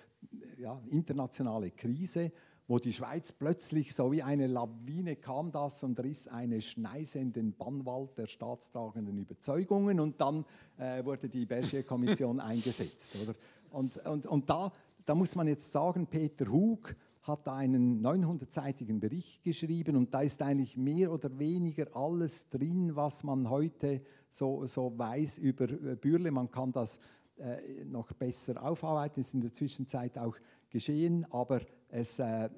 [0.57, 2.31] ja, internationale Krise,
[2.67, 7.31] wo die Schweiz plötzlich so wie eine Lawine kam das und riss eine Schneise in
[7.31, 10.45] den Bannwald der staatstragenden Überzeugungen und dann
[10.77, 13.15] äh, wurde die Berger-Kommission eingesetzt.
[13.21, 13.35] Oder?
[13.71, 14.71] Und, und, und da,
[15.05, 20.21] da muss man jetzt sagen, Peter Hug hat da einen 900-seitigen Bericht geschrieben und da
[20.21, 26.31] ist eigentlich mehr oder weniger alles drin, was man heute so, so weiß über Bürle.
[26.31, 26.99] Man kann das
[27.37, 30.35] äh, noch besser aufarbeiten, ist in der Zwischenzeit auch
[30.69, 32.49] geschehen, aber es äh,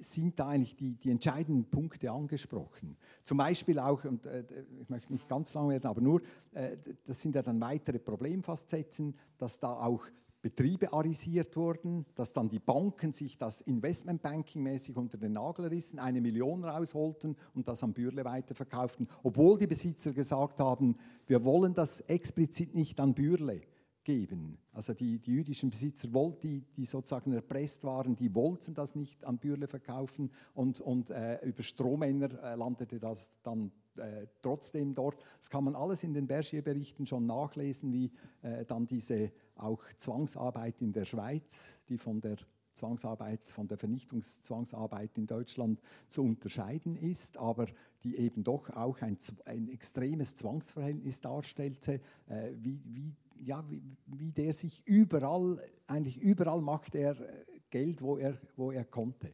[0.00, 2.96] sind da eigentlich die, die entscheidenden Punkte angesprochen.
[3.24, 4.44] Zum Beispiel auch, und äh,
[4.80, 9.14] ich möchte nicht ganz lang werden, aber nur, äh, das sind ja dann weitere Problemfacetten,
[9.38, 10.06] dass da auch
[10.42, 15.98] Betriebe arisiert wurden, dass dann die Banken sich das Investmentbanking mäßig unter den Nagel rissen,
[15.98, 20.96] eine Million rausholten und das am Bürle weiterverkauften, obwohl die Besitzer gesagt haben,
[21.26, 23.60] wir wollen das explizit nicht an Bürle
[24.04, 24.58] geben.
[24.72, 26.08] Also die, die jüdischen Besitzer,
[26.42, 31.44] die, die sozusagen erpresst waren, die wollten das nicht an Bürle verkaufen und, und äh,
[31.44, 35.22] über Strohmänner äh, landete das dann äh, trotzdem dort.
[35.38, 38.10] Das kann man alles in den Bergier-Berichten schon nachlesen, wie
[38.42, 42.36] äh, dann diese auch Zwangsarbeit in der Schweiz, die von der
[42.74, 47.66] Zwangsarbeit, von der Vernichtungszwangsarbeit in Deutschland zu unterscheiden ist, aber
[48.04, 54.32] die eben doch auch ein, ein extremes Zwangsverhältnis darstellte, äh, wie, wie, ja, wie, wie
[54.32, 59.32] der sich überall, eigentlich überall macht er äh, Geld, wo er, wo er konnte.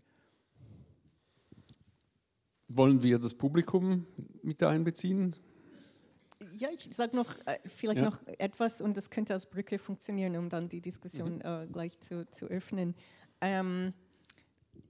[2.68, 4.06] Wollen wir das Publikum
[4.42, 5.36] mit einbeziehen?
[6.52, 8.04] Ja, ich sage noch äh, vielleicht ja.
[8.04, 11.42] noch etwas und das könnte als Brücke funktionieren, um dann die Diskussion mhm.
[11.44, 12.94] äh, gleich zu, zu öffnen.
[13.40, 13.92] Ähm,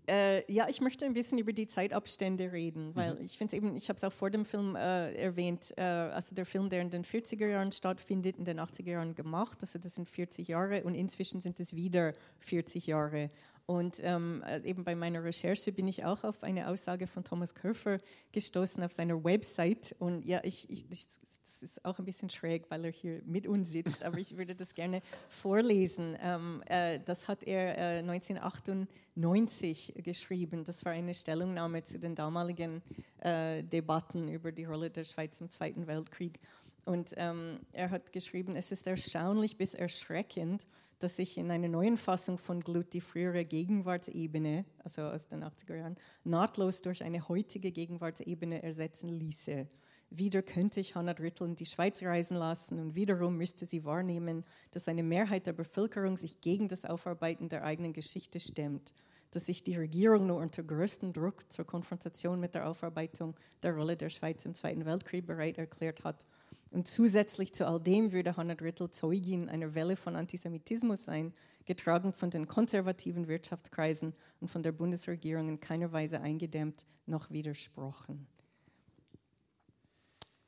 [0.08, 3.22] äh, ja, ich möchte ein bisschen über die Zeitabstände reden, weil mhm.
[3.22, 6.46] ich finde eben, ich habe es auch vor dem Film äh, erwähnt, äh, also der
[6.46, 10.08] Film, der in den 40er Jahren stattfindet, in den 80er Jahren gemacht, also das sind
[10.08, 13.30] 40 Jahre und inzwischen sind es wieder 40 Jahre.
[13.66, 17.52] Und ähm, äh, eben bei meiner Recherche bin ich auch auf eine Aussage von Thomas
[17.54, 17.98] Körfer
[18.30, 19.96] gestoßen auf seiner Website.
[19.98, 21.20] Und ja, ich, ich, das
[21.62, 24.74] ist auch ein bisschen schräg, weil er hier mit uns sitzt, aber ich würde das
[24.74, 26.16] gerne vorlesen.
[26.20, 30.64] Ähm, äh, das hat er äh, 1998 geschrieben.
[30.64, 32.82] Das war eine Stellungnahme zu den damaligen
[33.18, 36.38] äh, Debatten über die Rolle der Schweiz im Zweiten Weltkrieg.
[36.84, 40.66] Und ähm, er hat geschrieben, es ist erstaunlich bis erschreckend,
[40.98, 45.76] dass sich in einer neuen Fassung von Glut die frühere Gegenwartsebene, also aus den 80er
[45.76, 49.66] Jahren, nahtlos durch eine heutige Gegenwartsebene ersetzen ließe.
[50.10, 54.44] Wieder könnte ich Hannah Drittel in die Schweiz reisen lassen und wiederum müsste sie wahrnehmen,
[54.70, 58.94] dass eine Mehrheit der Bevölkerung sich gegen das Aufarbeiten der eigenen Geschichte stemmt,
[59.32, 63.96] dass sich die Regierung nur unter größtem Druck zur Konfrontation mit der Aufarbeitung der Rolle
[63.96, 66.24] der Schweiz im Zweiten Weltkrieg bereit erklärt hat
[66.70, 71.32] und zusätzlich zu all dem würde Hannah Drittel Zeugin einer Welle von Antisemitismus sein,
[71.64, 78.26] getragen von den konservativen Wirtschaftskreisen und von der Bundesregierung in keiner Weise eingedämmt noch widersprochen.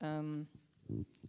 [0.00, 0.46] Ähm,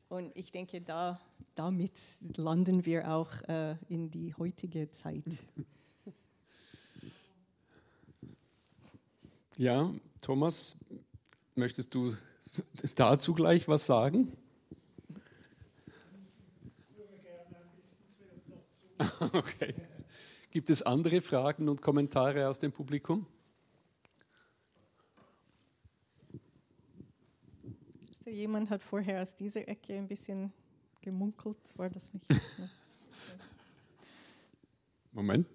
[0.09, 1.19] und ich denke, da,
[1.55, 1.99] damit
[2.35, 5.37] landen wir auch äh, in die heutige Zeit.
[9.57, 10.77] Ja, Thomas,
[11.55, 12.15] möchtest du
[12.95, 14.31] dazu gleich was sagen?
[19.33, 19.73] Okay.
[20.51, 23.27] Gibt es andere Fragen und Kommentare aus dem Publikum?
[28.23, 30.51] So, jemand hat vorher aus dieser Ecke ein bisschen
[31.01, 32.25] gemunkelt, war das nicht?
[35.11, 35.47] Moment.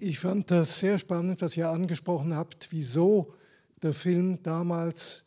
[0.00, 3.34] Ich fand das sehr spannend, was ihr angesprochen habt, wieso
[3.82, 5.24] der Film damals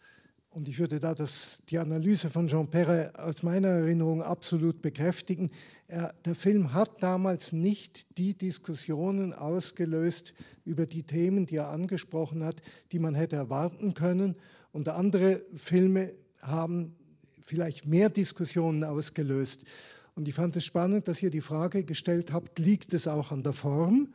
[0.53, 5.49] und ich würde da das, die Analyse von Jean Perret aus meiner Erinnerung absolut bekräftigen.
[5.87, 12.43] Er, der Film hat damals nicht die Diskussionen ausgelöst über die Themen, die er angesprochen
[12.43, 12.61] hat,
[12.91, 14.35] die man hätte erwarten können.
[14.71, 16.95] Und andere Filme haben
[17.41, 19.65] vielleicht mehr Diskussionen ausgelöst.
[20.15, 23.41] Und ich fand es spannend, dass ihr die Frage gestellt habt, liegt es auch an
[23.41, 24.13] der Form?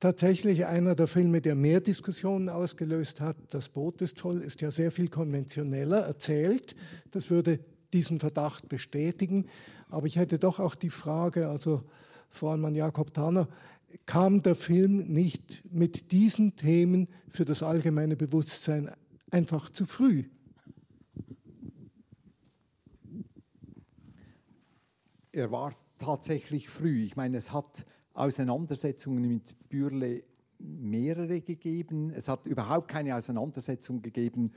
[0.00, 3.36] Tatsächlich einer der Filme, der mehr Diskussionen ausgelöst hat.
[3.50, 6.74] Das Boot ist toll, ist ja sehr viel konventioneller erzählt.
[7.10, 7.60] Das würde
[7.92, 9.46] diesen Verdacht bestätigen.
[9.90, 11.84] Aber ich hätte doch auch die Frage, also
[12.30, 13.48] vor allem an Jakob Tanner,
[14.06, 18.90] kam der Film nicht mit diesen Themen für das allgemeine Bewusstsein
[19.30, 20.24] einfach zu früh?
[25.32, 27.02] Er war tatsächlich früh.
[27.02, 30.22] Ich meine, es hat Auseinandersetzungen mit Bürle
[30.58, 32.10] mehrere gegeben.
[32.10, 34.52] Es hat überhaupt keine Auseinandersetzung gegeben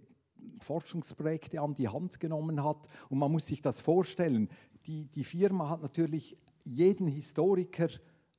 [0.59, 2.87] Forschungsprojekte an die Hand genommen hat.
[3.09, 4.49] Und man muss sich das vorstellen,
[4.85, 7.89] die, die Firma hat natürlich jeden Historiker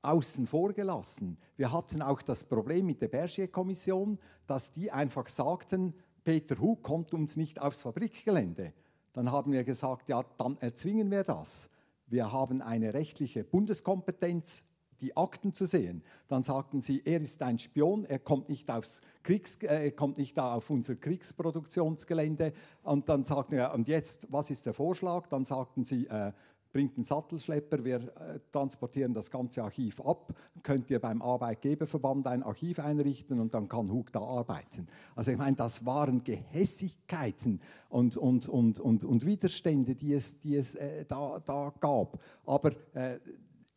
[0.03, 1.39] außen vor gelassen.
[1.57, 5.95] Wir hatten auch das Problem mit der Bergier-Kommission, dass die einfach sagten,
[6.25, 8.73] Peter Hug kommt uns nicht aufs Fabrikgelände.
[9.13, 11.69] Dann haben wir gesagt, ja, dann erzwingen wir das.
[12.07, 14.63] Wir haben eine rechtliche Bundeskompetenz,
[15.03, 16.03] die Akten zu sehen.
[16.29, 20.39] Dann sagten sie, er ist ein Spion, er kommt nicht, aufs Kriegs, äh, kommt nicht
[20.39, 22.53] auf unser Kriegsproduktionsgelände.
[22.83, 25.27] Und dann sagten wir, und jetzt, was ist der Vorschlag?
[25.27, 26.33] Dann sagten sie, äh,
[26.73, 30.33] bringt einen Sattelschlepper, wir äh, transportieren das ganze Archiv ab,
[30.63, 34.89] könnt ihr beim Arbeitgeberverband ein Archiv einrichten und dann kann Hug da arbeiten.
[35.15, 40.57] Also ich meine, das waren Gehässigkeiten und, und, und, und, und Widerstände, die es, die
[40.57, 42.19] es äh, da, da gab.
[42.47, 43.19] Aber äh,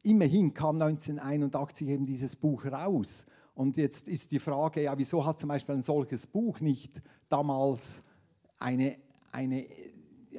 [0.06, 3.26] immerhin kam 1981 eben dieses Buch raus.
[3.53, 8.03] Und jetzt ist die Frage, ja, wieso hat zum Beispiel ein solches Buch nicht damals
[8.60, 8.97] eine,
[9.32, 9.66] eine,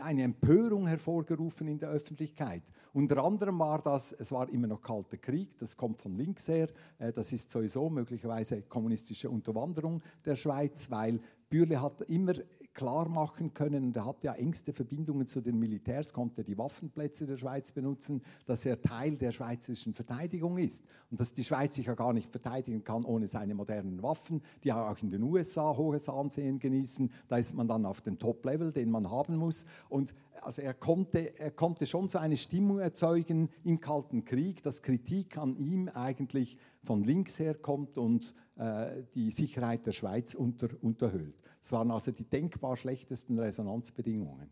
[0.01, 2.63] eine Empörung hervorgerufen in der Öffentlichkeit?
[2.93, 6.69] Unter anderem war das, es war immer noch Kalter Krieg, das kommt von links her,
[6.99, 12.35] äh, das ist sowieso möglicherweise kommunistische Unterwanderung der Schweiz, weil Bürle hat immer
[12.77, 17.27] klar machen können, und er hat ja engste Verbindungen zu den Militärs, konnte die Waffenplätze
[17.27, 21.87] der Schweiz benutzen, dass er Teil der schweizerischen Verteidigung ist und dass die Schweiz sich
[21.87, 26.09] ja gar nicht verteidigen kann ohne seine modernen Waffen, die auch in den USA hohes
[26.09, 27.11] Ansehen genießen.
[27.29, 29.65] Da ist man dann auf dem Top-Level, den man haben muss.
[29.89, 34.83] Und also er konnte, er konnte schon so eine Stimmung erzeugen im Kalten Krieg, dass
[34.83, 40.69] Kritik an ihm eigentlich von links her kommt und äh, die Sicherheit der Schweiz unter,
[40.81, 41.43] unterhöhlt.
[41.61, 44.51] Es waren also die denkbar schlechtesten Resonanzbedingungen.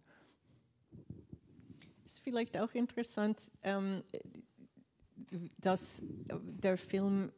[2.04, 4.02] Es ist vielleicht auch interessant, ähm,
[5.58, 7.32] dass der Film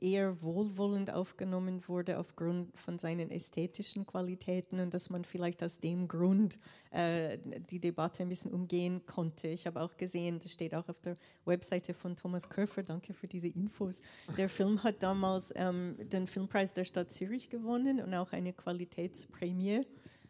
[0.00, 6.08] eher wohlwollend aufgenommen wurde aufgrund von seinen ästhetischen Qualitäten und dass man vielleicht aus dem
[6.08, 6.58] Grund
[6.90, 7.38] äh,
[7.70, 9.48] die Debatte ein bisschen umgehen konnte.
[9.48, 13.26] Ich habe auch gesehen, das steht auch auf der Webseite von Thomas Körfer, danke für
[13.26, 14.00] diese Infos.
[14.36, 19.82] Der Film hat damals ähm, den Filmpreis der Stadt Zürich gewonnen und auch eine Qualitätsprämie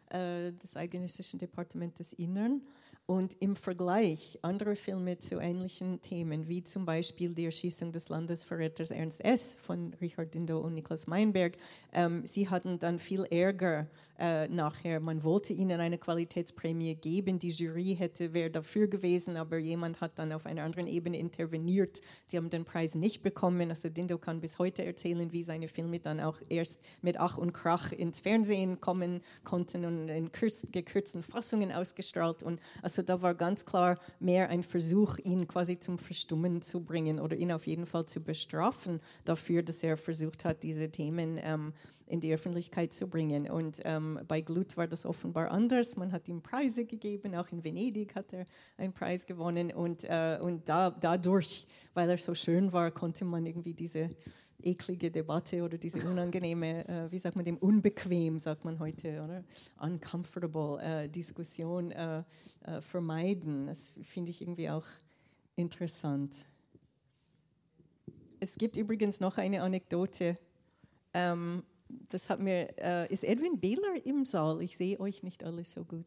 [0.09, 2.61] äh, des Eidgenössischen Departements des Innern.
[3.05, 8.91] Und im Vergleich andere Filme zu ähnlichen Themen, wie zum Beispiel die Erschießung des Landesverräters
[8.91, 9.55] Ernst S.
[9.55, 11.57] von Richard Dindo und Niklas Meinberg,
[11.91, 13.87] ähm, sie hatten dann viel Ärger
[14.23, 15.01] äh, nachher.
[15.01, 17.39] Man wollte ihnen eine Qualitätsprämie geben.
[17.39, 21.99] Die Jury hätte wäre dafür gewesen, aber jemand hat dann auf einer anderen Ebene interveniert.
[22.27, 23.69] Sie haben den Preis nicht bekommen.
[23.69, 27.51] Also Dindo kann bis heute erzählen, wie seine Filme dann auch erst mit Ach und
[27.51, 30.31] Krach ins Fernsehen kommen konnten und in
[30.71, 32.43] gekürzten Fassungen ausgestrahlt.
[32.43, 37.19] Und also da war ganz klar mehr ein Versuch, ihn quasi zum Verstummen zu bringen
[37.19, 41.73] oder ihn auf jeden Fall zu bestrafen dafür, dass er versucht hat, diese Themen ähm,
[42.07, 43.49] in die Öffentlichkeit zu bringen.
[43.49, 45.95] Und ähm, bei Glut war das offenbar anders.
[45.95, 48.45] Man hat ihm Preise gegeben, auch in Venedig hat er
[48.77, 49.71] einen Preis gewonnen.
[49.71, 54.09] Und, äh, und da, dadurch, weil er so schön war, konnte man irgendwie diese
[54.61, 59.43] eklige Debatte oder diese unangenehme, äh, wie sagt man dem, unbequem, sagt man heute, oder?
[59.79, 62.23] Uncomfortable äh, Diskussion äh,
[62.65, 63.67] äh vermeiden.
[63.67, 64.85] Das finde ich irgendwie auch
[65.55, 66.35] interessant.
[68.39, 70.37] Es gibt übrigens noch eine Anekdote.
[71.13, 71.63] Ähm,
[72.09, 74.61] das hat mir, äh, ist Edwin Behler im Saal?
[74.61, 76.05] Ich sehe euch nicht alle so gut.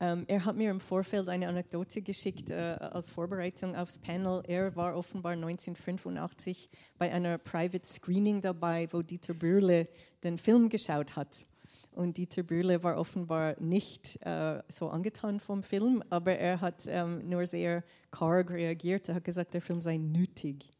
[0.00, 4.42] Ähm, er hat mir im Vorfeld eine Anekdote geschickt äh, als Vorbereitung aufs Panel.
[4.46, 9.88] Er war offenbar 1985 bei einer Private Screening dabei, wo Dieter Bürle
[10.24, 11.46] den Film geschaut hat.
[11.92, 17.28] Und Dieter Bürle war offenbar nicht äh, so angetan vom Film, aber er hat ähm,
[17.28, 19.08] nur sehr karg reagiert.
[19.08, 20.73] Er hat gesagt, der Film sei nötig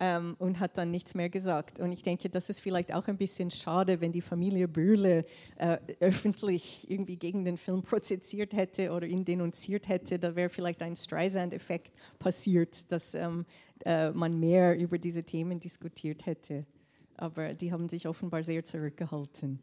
[0.00, 1.80] ähm, und hat dann nichts mehr gesagt.
[1.80, 5.24] Und ich denke, das ist vielleicht auch ein bisschen schade, wenn die Familie Bürle
[5.56, 10.18] äh, öffentlich irgendwie gegen den Film prozessiert hätte oder ihn denunziert hätte.
[10.18, 13.44] Da wäre vielleicht ein Streisand-Effekt passiert, dass ähm,
[13.84, 16.64] äh, man mehr über diese Themen diskutiert hätte.
[17.16, 19.58] Aber die haben sich offenbar sehr zurückgehalten.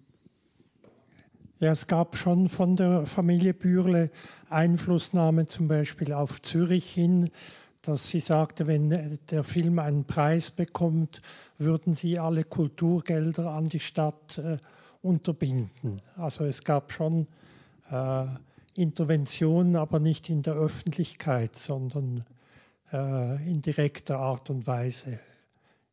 [1.60, 4.12] Ja, es gab schon von der Familie Bürle
[4.50, 7.30] Einflussnahme zum Beispiel auf Zürich hin
[7.86, 11.22] dass sie sagte, wenn der Film einen Preis bekommt,
[11.58, 14.58] würden sie alle Kulturgelder an die Stadt äh,
[15.02, 16.02] unterbinden.
[16.18, 17.28] Also es gab schon
[17.92, 18.26] äh,
[18.74, 22.26] Intervention, aber nicht in der Öffentlichkeit, sondern
[22.92, 25.20] äh, in direkter Art und Weise.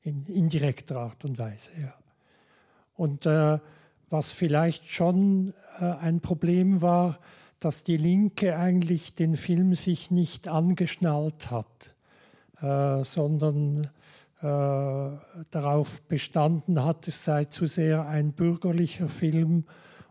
[0.03, 1.95] In indirekter Art und Weise, ja.
[2.97, 3.59] Und äh,
[4.11, 7.19] was vielleicht schon äh, ein Problem war,
[7.65, 11.95] dass die Linke eigentlich den Film sich nicht angeschnallt hat,
[12.61, 13.85] äh, sondern
[14.41, 14.45] äh,
[15.51, 19.65] darauf bestanden hat, es sei zu sehr ein bürgerlicher Film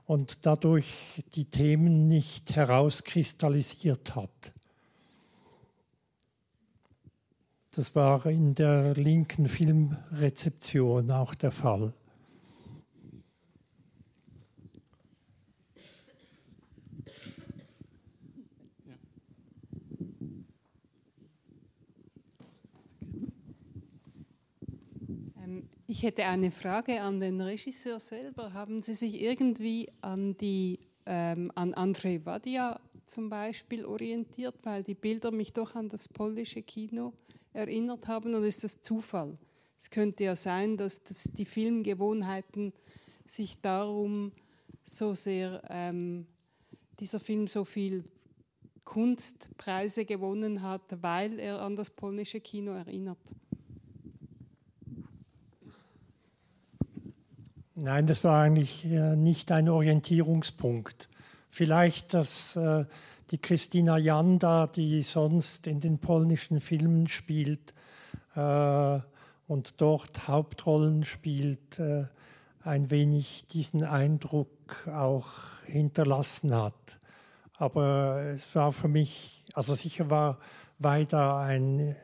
[0.06, 4.54] und dadurch die Themen nicht herauskristallisiert hat.
[7.72, 11.94] Das war in der linken Filmrezeption auch der Fall.
[25.92, 28.54] Ich hätte eine Frage an den Regisseur selber.
[28.54, 34.94] Haben Sie sich irgendwie an, die, ähm, an Andrzej Wadia zum Beispiel orientiert, weil die
[34.94, 37.12] Bilder mich doch an das polnische Kino
[37.52, 39.38] erinnert haben oder ist das Zufall?
[39.78, 42.72] Es könnte ja sein, dass das die Filmgewohnheiten
[43.28, 44.32] sich darum
[44.86, 46.26] so sehr, ähm,
[47.02, 48.06] dieser Film so viel
[48.86, 53.20] Kunstpreise gewonnen hat, weil er an das polnische Kino erinnert.
[57.84, 61.10] Nein, das war eigentlich äh, nicht ein Orientierungspunkt.
[61.50, 62.86] Vielleicht, dass äh,
[63.32, 67.74] die Christina Janda, die sonst in den polnischen Filmen spielt
[68.36, 69.00] äh,
[69.48, 71.82] und dort Hauptrollen spielt,
[72.64, 75.28] ein wenig diesen Eindruck auch
[75.66, 76.76] hinterlassen hat.
[77.58, 80.38] Aber es war für mich, also sicher war
[80.78, 81.96] weiter ein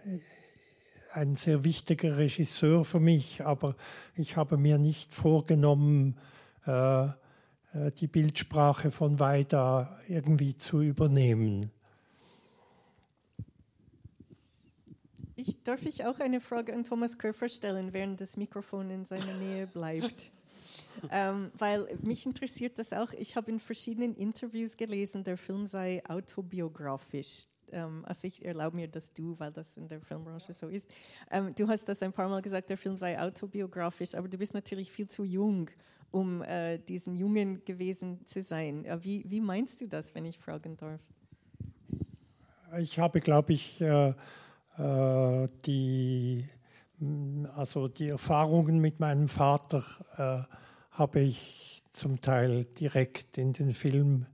[1.13, 3.75] ein sehr wichtiger Regisseur für mich, aber
[4.15, 6.17] ich habe mir nicht vorgenommen,
[6.65, 7.11] äh, äh,
[7.99, 11.71] die Bildsprache von Weida irgendwie zu übernehmen.
[15.35, 19.33] Ich, darf ich auch eine Frage an Thomas Köfer stellen, während das Mikrofon in seiner
[19.35, 20.31] Nähe bleibt?
[21.11, 23.13] ähm, weil mich interessiert das auch.
[23.13, 28.87] Ich habe in verschiedenen Interviews gelesen, der Film sei autobiografisch ähm, also ich erlaube mir
[28.87, 30.89] das du, weil das in der Filmbranche so ist.
[31.31, 34.53] Ähm, du hast das ein paar Mal gesagt, der Film sei autobiografisch, aber du bist
[34.53, 35.69] natürlich viel zu jung,
[36.11, 38.85] um äh, diesen Jungen gewesen zu sein.
[38.85, 41.01] Äh, wie, wie meinst du das, wenn ich fragen darf?
[42.79, 44.13] Ich habe, glaube ich, äh,
[44.77, 46.45] äh die,
[47.55, 49.83] also die Erfahrungen mit meinem Vater
[50.17, 50.55] äh,
[50.91, 54.25] habe ich zum Teil direkt in den Film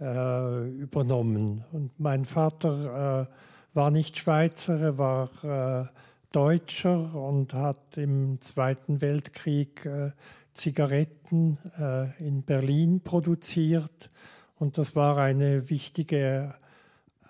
[0.00, 1.64] äh, übernommen.
[1.72, 5.86] Und mein Vater äh, war nicht Schweizer, er war äh,
[6.32, 10.10] Deutscher und hat im Zweiten Weltkrieg äh,
[10.52, 14.10] Zigaretten äh, in Berlin produziert.
[14.56, 16.54] Und das war eine wichtige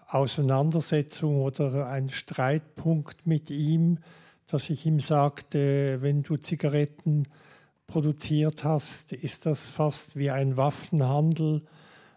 [0.09, 3.99] Auseinandersetzung oder ein Streitpunkt mit ihm,
[4.47, 7.27] dass ich ihm sagte, wenn du Zigaretten
[7.87, 11.62] produziert hast, ist das fast wie ein Waffenhandel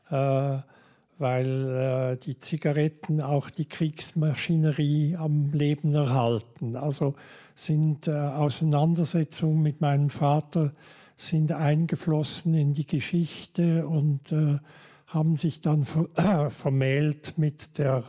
[0.09, 6.75] weil äh, die Zigaretten auch die Kriegsmaschinerie am Leben erhalten.
[6.75, 7.15] Also
[7.55, 10.73] sind äh, Auseinandersetzungen mit meinem Vater
[11.17, 14.59] sind eingeflossen in die Geschichte und äh,
[15.07, 18.03] haben sich dann ver äh, vermählt mit der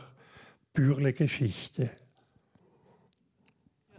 [0.73, 1.89] Bürle-Geschichte.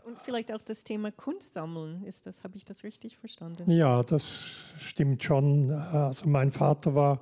[0.04, 3.70] Und vielleicht auch das Thema Kunstsammeln, ist das, habe ich das richtig verstanden?
[3.70, 4.32] Ja, das
[4.78, 5.72] stimmt schon.
[5.72, 7.20] Also mein Vater war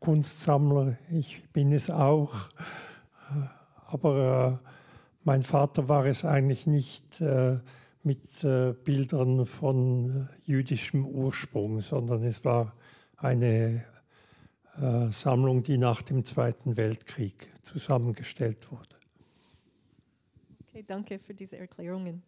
[0.00, 2.48] Kunstsammler, ich bin es auch.
[3.86, 4.68] Aber äh,
[5.24, 7.58] mein Vater war es eigentlich nicht äh,
[8.02, 12.74] mit äh, Bildern von jüdischem Ursprung, sondern es war
[13.16, 13.84] eine
[14.80, 18.96] äh, Sammlung, die nach dem Zweiten Weltkrieg zusammengestellt wurde.
[20.68, 22.22] Okay, danke für diese Erklärungen.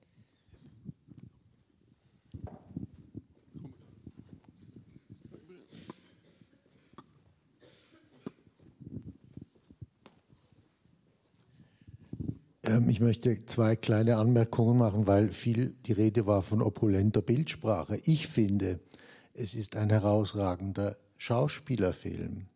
[12.93, 17.99] Ich möchte zwei kleine Anmerkungen machen, weil viel die Rede war von opulenter Bildsprache.
[18.05, 18.81] Ich finde,
[19.33, 22.49] es ist ein herausragender Schauspielerfilm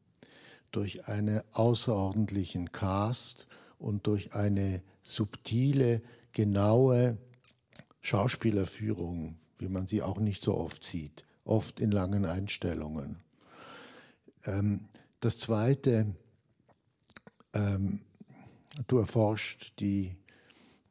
[0.73, 7.17] durch einen außerordentlichen Cast und durch eine subtile, genaue
[8.03, 13.21] Schauspielerführung, wie man sie auch nicht so oft sieht, oft in langen Einstellungen.
[14.45, 14.81] Ähm,
[15.21, 16.15] das Zweite,
[17.55, 18.01] ähm,
[18.87, 20.15] du erforscht die,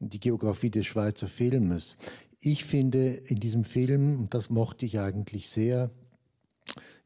[0.10, 1.98] die Geografie des Schweizer Filmes.
[2.40, 5.90] Ich finde in diesem Film, und das mochte ich eigentlich sehr,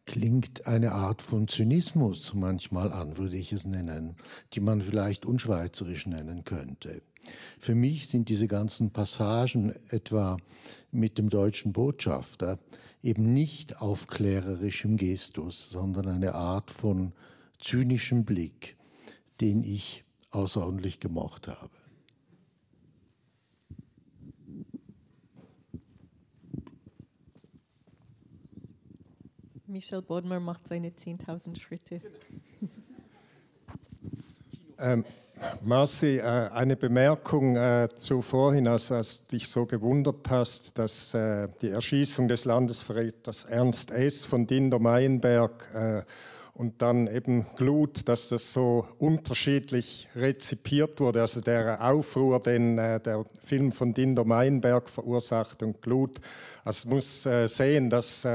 [0.06, 4.16] klingt eine Art von Zynismus manchmal an, würde ich es nennen,
[4.54, 7.02] die man vielleicht unschweizerisch nennen könnte.
[7.60, 10.38] Für mich sind diese ganzen Passagen etwa
[10.91, 12.58] mit dem deutschen Botschafter
[13.04, 17.14] eben nicht aufklärerischem Gestus, sondern eine Art von
[17.60, 18.78] zynischem Blick,
[19.41, 21.78] den ich außerordentlich gemocht habe.
[29.70, 32.01] Michel Bodmer macht seine 10.000 Schritte.
[34.80, 35.05] Ähm,
[35.61, 41.49] Marci, äh, eine Bemerkung äh, zu vorhin, als, als dich so gewundert hast, dass äh,
[41.61, 44.26] die Erschießung des Landesverräters Ernst S.
[44.26, 46.01] von Dinder Meyenberg äh,
[46.53, 51.22] und dann eben Glut, dass das so unterschiedlich rezipiert wurde.
[51.22, 56.20] Also der Aufruhr, den äh, der Film von Dinder Meyenberg verursacht und Glut.
[56.63, 58.26] Also muss äh, sehen, dass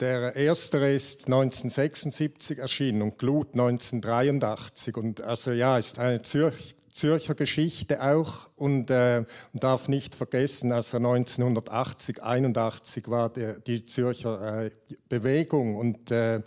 [0.00, 4.96] der erstere ist 1976 erschienen und Glut 1983.
[4.96, 10.96] Und also ja, ist eine Zürch, Zürcher Geschichte auch und äh, darf nicht vergessen, also
[10.96, 14.70] 1980, 81 war der, die Zürcher äh,
[15.08, 16.40] Bewegung und äh,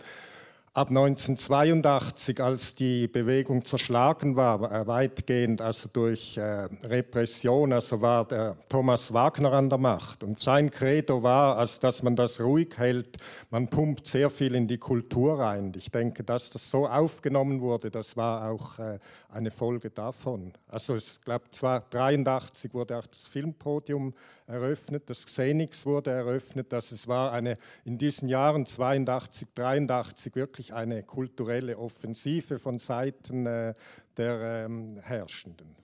[0.74, 8.26] ab 1982, als die Bewegung zerschlagen war, äh, weitgehend also durch äh, Repression, also war
[8.26, 10.24] der Thomas Wagner an der Macht.
[10.24, 13.18] Und sein Credo war, als dass man das ruhig hält,
[13.50, 15.72] man pumpt sehr viel in die Kultur rein.
[15.76, 18.98] Ich denke, dass das so aufgenommen wurde, das war auch äh,
[19.28, 20.52] eine Folge davon.
[20.66, 24.12] Also ich glaube, 1983 wurde auch das Filmpodium
[24.46, 30.74] eröffnet, das Xenix wurde eröffnet, dass es war eine in diesen Jahren 82, 83 wirklich
[30.74, 33.74] eine kulturelle Offensive von Seiten äh,
[34.16, 35.74] der ähm, Herrschenden.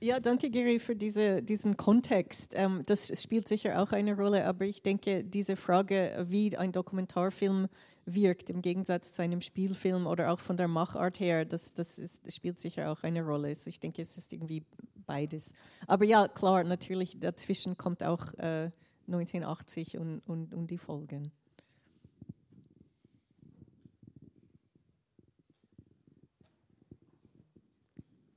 [0.00, 2.52] Ja, danke Gary für diese, diesen Kontext.
[2.54, 7.68] Ähm, das spielt sicher auch eine Rolle, aber ich denke, diese Frage, wie ein Dokumentarfilm
[8.06, 12.26] wirkt im Gegensatz zu einem Spielfilm oder auch von der Machart her, das, das, ist,
[12.26, 13.48] das spielt sicher auch eine Rolle.
[13.48, 14.64] Also ich denke, es ist irgendwie
[15.06, 15.52] beides.
[15.86, 18.70] Aber ja, klar, natürlich dazwischen kommt auch äh,
[19.06, 21.30] 1980 und, und, und die Folgen.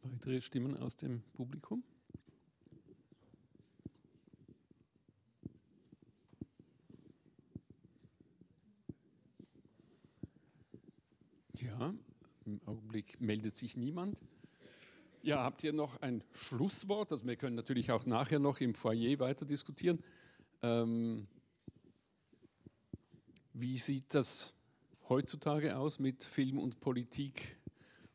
[0.04, 1.84] Weitere Stimmen aus dem Publikum?
[11.62, 11.94] Ja,
[12.46, 14.22] im Augenblick meldet sich niemand.
[15.22, 17.12] Ja, habt ihr noch ein Schlusswort?
[17.12, 20.00] Also wir können natürlich auch nachher noch im Foyer weiter diskutieren.
[20.62, 21.28] Ähm,
[23.54, 24.54] wie sieht das
[25.10, 27.58] heutzutage aus mit Film und Politik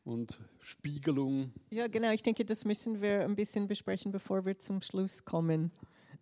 [0.04, 1.52] und Spiegelung?
[1.70, 2.12] Ja, genau.
[2.12, 5.70] Ich denke, das müssen wir ein bisschen besprechen, bevor wir zum Schluss kommen.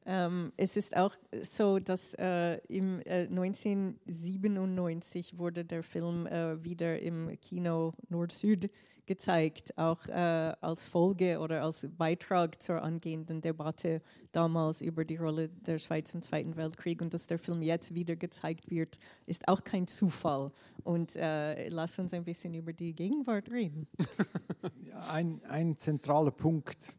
[0.06, 7.00] Ähm, es ist auch so, dass äh, im äh, 1997 wurde der Film äh, wieder
[7.00, 8.70] im Kino Nord-Süd
[9.10, 15.48] gezeigt, auch äh, als Folge oder als Beitrag zur angehenden Debatte damals über die Rolle
[15.48, 17.02] der Schweiz im Zweiten Weltkrieg.
[17.02, 20.52] Und dass der Film jetzt wieder gezeigt wird, ist auch kein Zufall.
[20.84, 23.88] Und äh, lass uns ein bisschen über die Gegenwart reden.
[25.10, 26.94] ein, ein zentraler Punkt,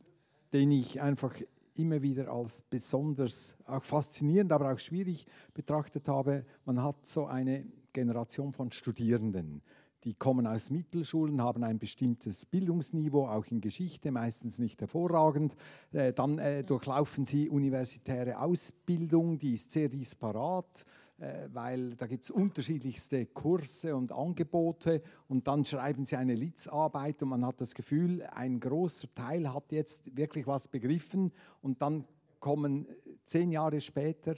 [0.52, 1.34] den ich einfach
[1.76, 6.46] immer wieder als besonders auch faszinierend, aber auch schwierig betrachtet habe.
[6.66, 9.62] Man hat so eine Generation von Studierenden,
[10.04, 15.56] die kommen aus Mittelschulen, haben ein bestimmtes Bildungsniveau, auch in Geschichte, meistens nicht hervorragend.
[15.92, 20.86] Äh, dann äh, durchlaufen sie universitäre Ausbildung, die ist sehr disparat.
[21.22, 27.22] Äh, weil da gibt es unterschiedlichste Kurse und Angebote und dann schreiben sie eine Litzarbeit
[27.22, 32.06] und man hat das Gefühl, ein großer Teil hat jetzt wirklich was begriffen und dann
[32.40, 32.88] kommen
[33.26, 34.34] zehn Jahre später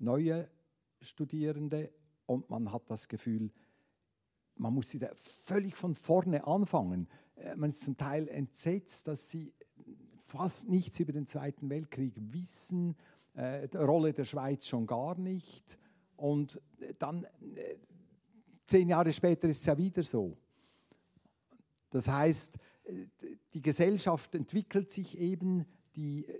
[0.00, 0.48] neue
[1.00, 1.92] Studierende
[2.26, 3.52] und man hat das Gefühl,
[4.56, 7.06] man muss wieder völlig von vorne anfangen.
[7.36, 9.54] Äh, man ist zum Teil entsetzt, dass sie
[10.18, 12.96] fast nichts über den Zweiten Weltkrieg wissen,
[13.34, 15.78] äh, die Rolle der Schweiz schon gar nicht.
[16.22, 16.62] Und
[17.00, 17.74] dann, äh,
[18.64, 20.36] zehn Jahre später ist es ja wieder so.
[21.90, 23.06] Das heißt, äh,
[23.52, 25.66] die Gesellschaft entwickelt sich eben,
[25.96, 26.38] die äh,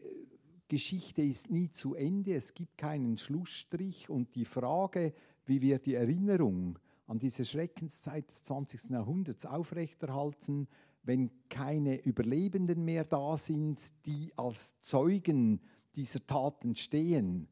[0.69, 5.15] Geschichte ist nie zu Ende, es gibt keinen Schlussstrich und die Frage,
[5.47, 6.79] wie wir die Erinnerung
[7.09, 8.91] an diese Schreckenszeit des 20.
[8.91, 10.69] Jahrhunderts aufrechterhalten,
[11.03, 15.61] wenn keine Überlebenden mehr da sind, die als Zeugen
[15.97, 17.49] dieser Taten stehen,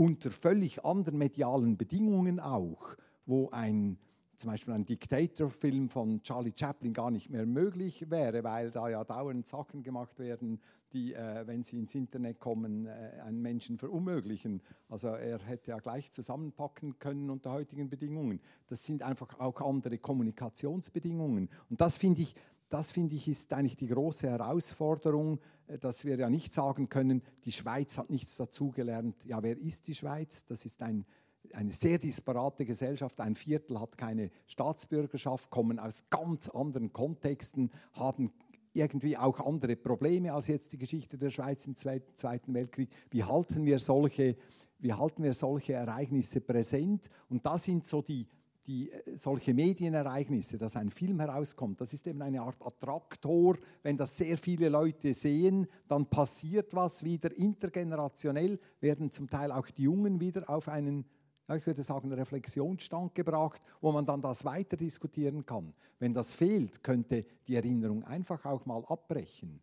[0.00, 2.96] unter völlig anderen medialen Bedingungen auch,
[3.26, 3.98] wo ein
[4.38, 9.04] zum Beispiel ein Dictator-Film von Charlie Chaplin gar nicht mehr möglich wäre, weil da ja
[9.04, 10.58] dauernd Sachen gemacht werden,
[10.94, 14.62] die, äh, wenn sie ins Internet kommen, äh, einen Menschen verunmöglichen.
[14.88, 18.40] Also er hätte ja gleich zusammenpacken können unter heutigen Bedingungen.
[18.68, 21.50] Das sind einfach auch andere Kommunikationsbedingungen.
[21.68, 22.34] Und das finde ich,
[22.70, 27.22] das finde ich ist eigentlich die große Herausforderung, äh, dass wir ja nicht sagen können,
[27.44, 29.16] die Schweiz hat nichts dazugelernt.
[29.24, 30.46] Ja, wer ist die Schweiz?
[30.46, 31.04] Das ist ein,
[31.52, 33.20] eine sehr disparate Gesellschaft.
[33.20, 38.32] Ein Viertel hat keine Staatsbürgerschaft, kommen aus ganz anderen Kontexten, haben
[38.72, 42.88] irgendwie auch andere Probleme als jetzt die Geschichte der Schweiz im Zweiten Weltkrieg.
[43.10, 44.36] Wie halten wir solche,
[44.78, 47.10] wie halten wir solche Ereignisse präsent?
[47.28, 48.28] Und da sind so die,
[48.70, 53.56] die, äh, solche Medienereignisse, dass ein Film herauskommt, das ist eben eine Art Attraktor.
[53.82, 59.68] Wenn das sehr viele Leute sehen, dann passiert was wieder intergenerationell, werden zum Teil auch
[59.70, 61.04] die Jungen wieder auf einen
[61.52, 65.74] ich würde sagen, Reflexionsstand gebracht, wo man dann das weiter diskutieren kann.
[65.98, 69.60] Wenn das fehlt, könnte die Erinnerung einfach auch mal abbrechen.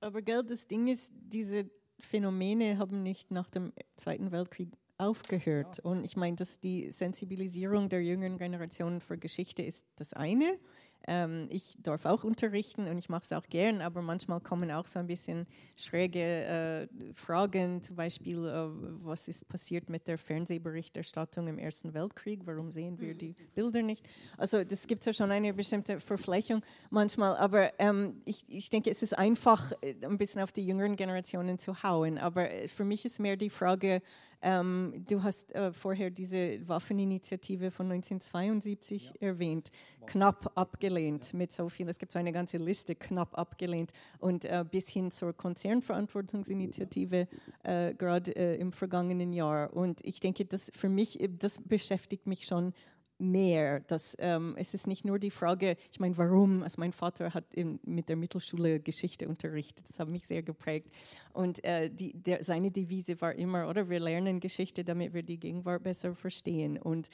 [0.00, 5.78] Aber gell, das Ding ist, diese Phänomene haben nicht nach dem Zweiten Weltkrieg aufgehört.
[5.80, 10.58] Und ich meine, dass die Sensibilisierung der jüngeren Generation für Geschichte ist das eine.
[11.06, 14.86] Ähm, ich darf auch unterrichten und ich mache es auch gern, aber manchmal kommen auch
[14.86, 18.68] so ein bisschen schräge äh, Fragen, zum Beispiel, äh,
[19.04, 24.08] was ist passiert mit der Fernsehberichterstattung im Ersten Weltkrieg, warum sehen wir die Bilder nicht?
[24.36, 29.02] Also das gibt ja schon eine bestimmte Verflächung manchmal, aber ähm, ich, ich denke, es
[29.02, 33.04] ist einfach, äh, ein bisschen auf die jüngeren Generationen zu hauen, aber äh, für mich
[33.04, 34.02] ist mehr die Frage,
[34.42, 39.28] ähm, du hast äh, vorher diese Waffeninitiative von 1972 ja.
[39.28, 39.70] erwähnt,
[40.06, 41.88] knapp abgelehnt mit so viel.
[41.88, 47.28] Es gibt so eine ganze Liste, knapp abgelehnt und äh, bis hin zur Konzernverantwortungsinitiative
[47.62, 49.72] äh, gerade äh, im vergangenen Jahr.
[49.72, 52.72] Und ich denke, das für mich, das beschäftigt mich schon
[53.18, 53.80] mehr.
[53.80, 56.62] Dass, ähm, es ist nicht nur die Frage, ich meine, warum?
[56.62, 60.90] Also mein Vater hat in, mit der Mittelschule Geschichte unterrichtet, das hat mich sehr geprägt.
[61.32, 65.38] Und äh, die, der, seine Devise war immer, oder wir lernen Geschichte, damit wir die
[65.38, 66.78] Gegenwart besser verstehen.
[66.78, 67.08] Und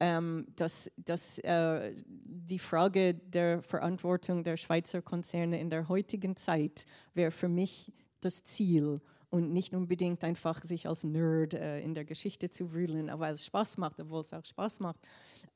[0.00, 6.86] ähm, dass, dass äh, die Frage der Verantwortung der Schweizer Konzerne in der heutigen Zeit
[7.14, 9.00] wäre für mich das Ziel
[9.30, 13.44] und nicht unbedingt einfach sich als Nerd äh, in der Geschichte zu wühlen, aber es
[13.44, 14.98] Spaß macht, obwohl es auch Spaß macht.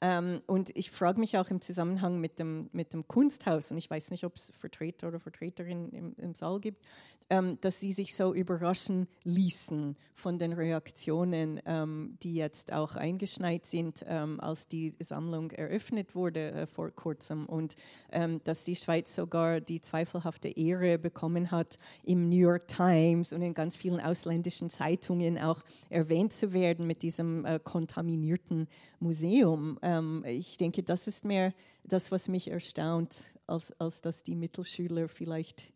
[0.00, 3.90] Ähm, und ich frage mich auch im Zusammenhang mit dem, mit dem Kunsthaus, und ich
[3.90, 6.84] weiß nicht, ob es Vertreter oder Vertreterinnen im, im Saal gibt,
[7.32, 13.64] ähm, dass sie sich so überraschen ließen von den Reaktionen, ähm, die jetzt auch eingeschneit
[13.64, 17.74] sind, ähm, als die Sammlung eröffnet wurde äh, vor kurzem und
[18.10, 23.40] ähm, dass die Schweiz sogar die zweifelhafte Ehre bekommen hat, im New York Times und
[23.40, 28.66] in ganz vielen ausländischen Zeitungen auch erwähnt zu werden mit diesem äh, kontaminierten
[28.98, 29.78] Museum.
[29.82, 31.54] Ähm, ich denke, das ist mehr
[31.84, 35.72] das, was mich erstaunt, als, als dass die Mittelschüler vielleicht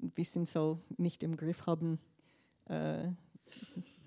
[0.00, 1.98] ein bisschen so nicht im Griff haben.
[2.66, 3.08] Äh,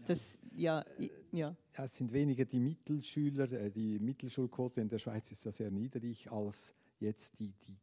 [0.05, 0.85] das, ja,
[1.33, 1.57] ja.
[1.77, 5.71] ja, es sind weniger die Mittelschüler, äh, die Mittelschulquote in der Schweiz ist ja sehr
[5.71, 7.75] niedrig, als jetzt die, die,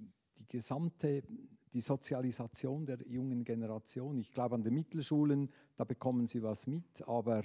[0.00, 1.22] die gesamte
[1.74, 4.16] die Sozialisation der jungen Generation.
[4.16, 7.42] Ich glaube, an den Mittelschulen, da bekommen sie was mit, aber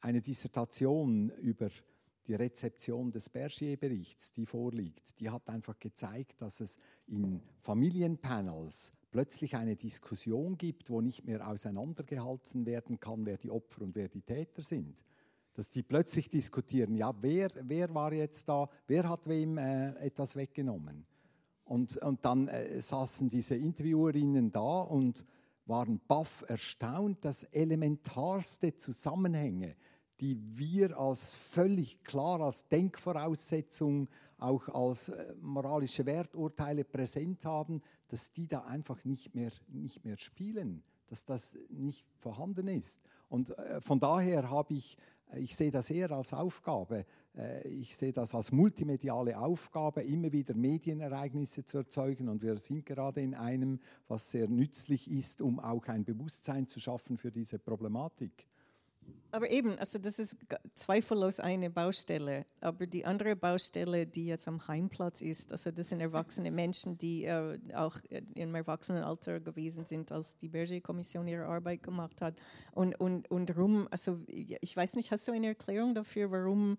[0.00, 1.68] eine Dissertation über
[2.26, 9.56] die Rezeption des Bergier-Berichts, die vorliegt, die hat einfach gezeigt, dass es in Familienpanels plötzlich
[9.56, 14.22] eine Diskussion gibt, wo nicht mehr auseinandergehalten werden kann, wer die Opfer und wer die
[14.22, 14.96] Täter sind.
[15.54, 20.34] Dass die plötzlich diskutieren, ja, wer, wer war jetzt da, wer hat wem äh, etwas
[20.34, 21.06] weggenommen.
[21.64, 25.24] Und, und dann äh, saßen diese Interviewerinnen da und
[25.66, 29.76] waren baff erstaunt, dass elementarste Zusammenhänge,
[30.20, 34.08] die wir als völlig klar als Denkvoraussetzung,
[34.38, 40.18] auch als äh, moralische Werturteile präsent haben, dass die da einfach nicht mehr, nicht mehr
[40.18, 43.00] spielen, dass das nicht vorhanden ist.
[43.28, 44.98] Und äh, von daher habe ich
[45.36, 47.06] ich sehe das eher als Aufgabe.
[47.36, 52.28] Äh, ich sehe das als multimediale Aufgabe, immer wieder Medienereignisse zu erzeugen.
[52.28, 56.80] Und wir sind gerade in einem, was sehr nützlich ist, um auch ein Bewusstsein zu
[56.80, 58.46] schaffen für diese Problematik.
[59.34, 60.36] Aber eben, also das ist
[60.76, 62.46] zweifellos eine Baustelle.
[62.60, 67.24] Aber die andere Baustelle, die jetzt am Heimplatz ist, also das sind erwachsene Menschen, die
[67.24, 67.98] äh, auch
[68.34, 72.40] im Erwachsenenalter gewesen sind, als die Berger-Kommission ihre Arbeit gemacht hat.
[72.70, 76.78] Und, und, und rum, also ich weiß nicht, hast du eine Erklärung dafür, warum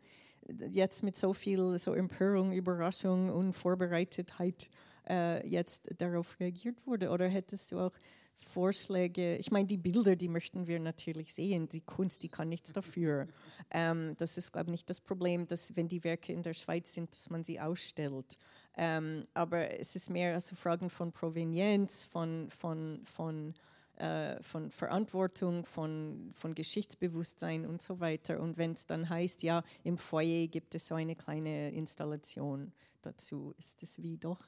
[0.71, 4.69] jetzt mit so viel so Empörung, Überraschung und Vorbereitetheit
[5.09, 7.09] äh, jetzt darauf reagiert wurde?
[7.09, 7.93] Oder hättest du auch
[8.39, 11.67] Vorschläge, ich meine, die Bilder, die möchten wir natürlich sehen.
[11.69, 13.27] Die Kunst, die kann nichts dafür.
[13.71, 16.93] Ähm, das ist, glaube ich, nicht das Problem, dass wenn die Werke in der Schweiz
[16.93, 18.37] sind, dass man sie ausstellt.
[18.77, 23.53] Ähm, aber es ist mehr also Fragen von Provenienz, von, von, von,
[23.97, 28.39] äh, von Verantwortung, von, von Geschichtsbewusstsein und so weiter.
[28.39, 33.53] Und wenn es dann heißt, ja, im Foyer gibt es so eine kleine Installation dazu,
[33.57, 34.39] ist es wie doch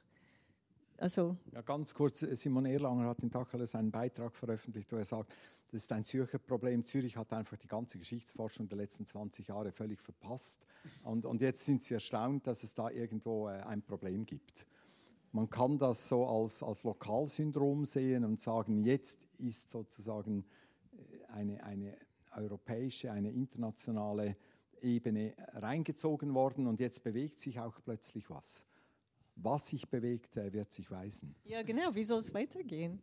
[0.98, 5.32] also ja, ganz kurz, Simon Erlanger hat in Tacheles einen Beitrag veröffentlicht, wo er sagt,
[5.70, 6.84] das ist ein Zürcher Problem.
[6.84, 10.66] Zürich hat einfach die ganze Geschichtsforschung der letzten 20 Jahre völlig verpasst.
[11.04, 14.66] Und, und jetzt sind sie erstaunt, dass es da irgendwo äh, ein Problem gibt.
[15.32, 20.46] Man kann das so als, als Lokalsyndrom sehen und sagen, jetzt ist sozusagen
[20.92, 21.96] äh, eine, eine
[22.34, 24.36] europäische, eine internationale
[24.80, 28.66] Ebene reingezogen worden und jetzt bewegt sich auch plötzlich was
[29.42, 31.34] was sich bewegt, wird sich weisen.
[31.44, 31.94] Ja, genau.
[31.94, 33.00] Wie soll es weitergehen?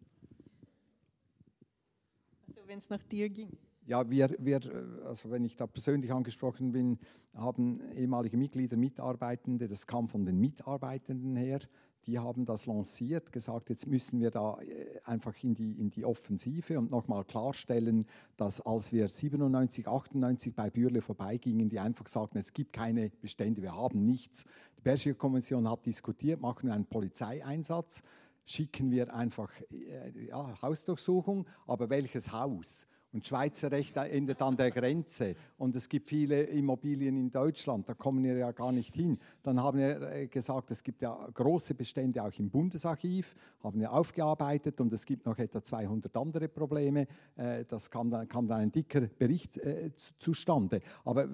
[2.48, 3.58] Also, wenn es nach dir ging.
[3.88, 4.60] Ja, wir, wir,
[5.06, 6.98] also wenn ich da persönlich angesprochen bin,
[7.36, 11.60] haben ehemalige Mitglieder, Mitarbeitende, das kam von den Mitarbeitenden her,
[12.08, 16.06] die haben das lanciert, gesagt, jetzt müssen wir da äh, einfach in die, in die
[16.06, 18.06] Offensive und nochmal klarstellen,
[18.38, 23.62] dass als wir 97, 98 bei Bürle vorbeigingen, die einfach sagten, es gibt keine Bestände,
[23.62, 24.46] wir haben nichts.
[24.78, 28.04] Die Bergische Kommission hat diskutiert, machen wir einen Polizeieinsatz,
[28.46, 32.88] schicken wir einfach äh, ja, Hausdurchsuchung, aber welches Haus?
[33.16, 35.38] Und Schweizer Recht endet an der Grenze.
[35.58, 39.18] Und es gibt viele Immobilien in Deutschland, da kommen wir ja gar nicht hin.
[39.42, 43.94] Dann haben wir äh, gesagt, es gibt ja große Bestände auch im Bundesarchiv, haben wir
[43.94, 47.08] aufgearbeitet und es gibt noch etwa 200 andere Probleme.
[47.38, 50.82] Äh, das kam dann, kam dann ein dicker Bericht äh, zustande.
[51.06, 51.30] Aber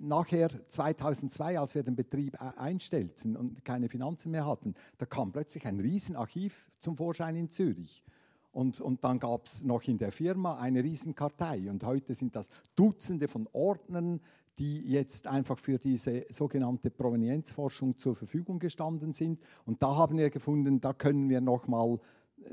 [0.00, 5.64] nachher, 2002, als wir den Betrieb einstellten und keine Finanzen mehr hatten, da kam plötzlich
[5.66, 8.04] ein Riesenarchiv zum Vorschein in Zürich.
[8.52, 11.70] Und, und dann gab es noch in der Firma eine Riesenkartei.
[11.70, 14.20] Und heute sind das Dutzende von Ordnern,
[14.58, 19.40] die jetzt einfach für diese sogenannte Provenienzforschung zur Verfügung gestanden sind.
[19.64, 21.98] Und da haben wir gefunden, da können wir nochmal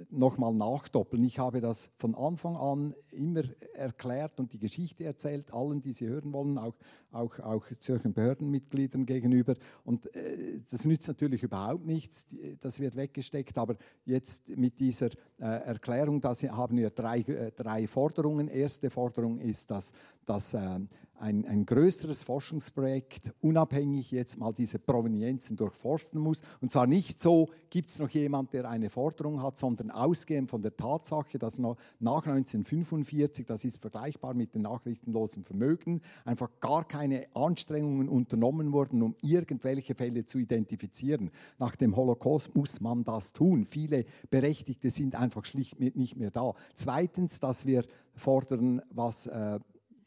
[0.09, 1.23] nochmal nachdoppeln.
[1.23, 6.07] Ich habe das von Anfang an immer erklärt und die Geschichte erzählt, allen, die sie
[6.07, 6.75] hören wollen, auch,
[7.11, 9.55] auch, auch Zürcher Behördenmitgliedern gegenüber.
[9.83, 12.27] Und äh, das nützt natürlich überhaupt nichts,
[12.61, 13.75] das wird weggesteckt, aber
[14.05, 15.07] jetzt mit dieser
[15.39, 18.47] äh, Erklärung, da haben wir drei, äh, drei Forderungen.
[18.47, 19.91] Erste Forderung ist, dass,
[20.25, 20.79] dass äh,
[21.19, 26.41] ein, ein größeres Forschungsprojekt unabhängig jetzt mal diese Provenienzen durchforsten muss.
[26.61, 30.61] Und zwar nicht so, gibt es noch jemand, der eine Forderung hat, sondern ausgehend von
[30.61, 36.87] der Tatsache, dass noch nach 1945, das ist vergleichbar mit dem nachrichtenlosen Vermögen, einfach gar
[36.87, 41.31] keine Anstrengungen unternommen wurden, um irgendwelche Fälle zu identifizieren.
[41.57, 43.65] Nach dem Holocaust muss man das tun.
[43.65, 46.53] Viele Berechtigte sind einfach schlicht nicht mehr da.
[46.75, 47.83] Zweitens, dass wir
[48.15, 49.59] fordern, was äh,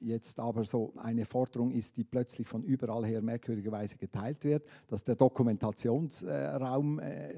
[0.02, 5.04] jetzt aber so eine Forderung ist, die plötzlich von überall her merkwürdigerweise geteilt wird, dass
[5.04, 7.34] der Dokumentationsraum äh,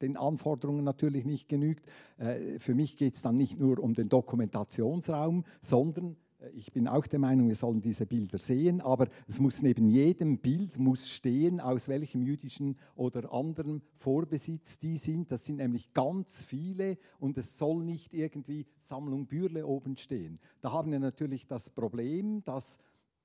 [0.00, 1.86] den Anforderungen natürlich nicht genügt.
[2.18, 6.16] Äh, für mich geht es dann nicht nur um den Dokumentationsraum, sondern
[6.54, 10.38] ich bin auch der Meinung, wir sollen diese Bilder sehen, aber es muss neben jedem
[10.38, 15.30] Bild muss stehen, aus welchem jüdischen oder anderen Vorbesitz die sind.
[15.30, 20.38] Das sind nämlich ganz viele und es soll nicht irgendwie Sammlung Bürle oben stehen.
[20.60, 22.78] Da haben wir natürlich das Problem, dass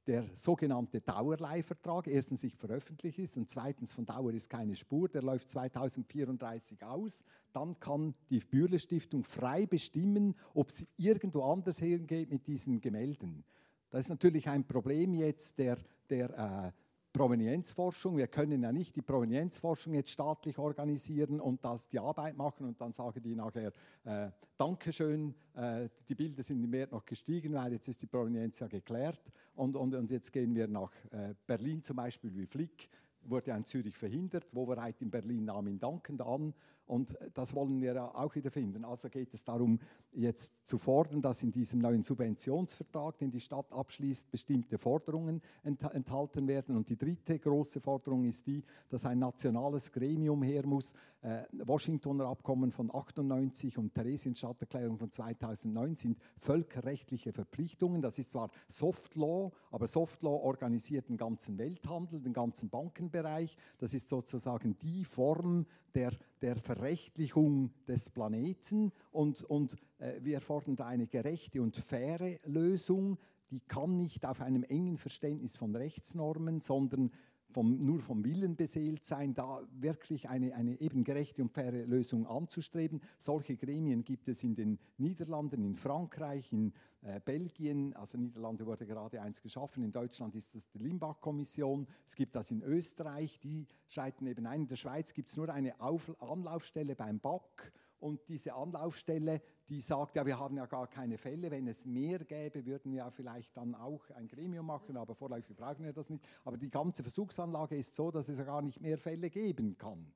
[0.08, 5.24] der sogenannte Dauerleihvertrag erstens nicht veröffentlicht ist und zweitens von Dauer ist keine Spur, der
[5.24, 7.24] läuft 2034 aus.
[7.54, 13.44] Dann kann die Bürle Stiftung frei bestimmen, ob sie irgendwo anders hingeht mit diesen Gemälden.
[13.90, 15.78] Das ist natürlich ein Problem jetzt der,
[16.10, 16.85] der äh,
[17.16, 18.18] Provenienzforschung.
[18.18, 22.82] Wir können ja nicht die Provenienzforschung jetzt staatlich organisieren und das die Arbeit machen und
[22.82, 23.72] dann sagen die nachher,
[24.04, 28.60] äh, Dankeschön, äh, die Bilder sind im Wert noch gestiegen, weil jetzt ist die Provenienz
[28.60, 29.32] ja geklärt.
[29.56, 32.90] Und, und, und jetzt gehen wir nach äh, Berlin zum Beispiel wie Flick,
[33.22, 36.54] wurde ja in Zürich verhindert, Wovereit in Berlin nahm ihn dankend an
[36.88, 38.86] und das wollen wir auch wieder finden.
[38.86, 39.80] Also geht es darum,
[40.12, 46.48] jetzt zu fordern, dass in diesem neuen Subventionsvertrag, den die Stadt abschließt, bestimmte Forderungen enthalten
[46.48, 46.76] werden.
[46.76, 50.94] Und die dritte große Forderung ist die, dass ein nationales Gremium her muss.
[51.22, 58.02] Äh, Washingtoner Abkommen von 98 und Theresienstadterklärung von 2009 sind völkerrechtliche Verpflichtungen.
[58.02, 63.58] Das ist zwar Soft Law, aber Soft Law organisiert den ganzen Welthandel, den ganzen Bankenbereich.
[63.80, 65.66] Das ist sozusagen die Form
[65.96, 66.12] der,
[66.42, 73.18] der Verrechtlichung des Planeten und, und äh, wir fordern da eine gerechte und faire Lösung.
[73.52, 77.12] Die kann nicht auf einem engen Verständnis von Rechtsnormen, sondern
[77.52, 82.28] vom, nur vom Willen beseelt sein, da wirklich eine, eine eben gerechte und faire Lösung
[82.28, 83.02] anzustreben.
[83.18, 88.86] Solche Gremien gibt es in den Niederlanden, in Frankreich, in äh, Belgien, also Niederlande wurde
[88.86, 93.68] gerade eins geschaffen, in Deutschland ist das die Limbach-Kommission, es gibt das in Österreich, die
[93.88, 94.62] schreiten eben ein.
[94.62, 97.72] In der Schweiz gibt es nur eine Auf Anlaufstelle beim BAK
[98.06, 101.50] und diese Anlaufstelle, die sagt, ja, wir haben ja gar keine Fälle.
[101.50, 105.58] Wenn es mehr gäbe, würden wir ja vielleicht dann auch ein Gremium machen, aber vorläufig
[105.58, 106.24] brauchen wir das nicht.
[106.44, 110.14] Aber die ganze Versuchsanlage ist so, dass es ja gar nicht mehr Fälle geben kann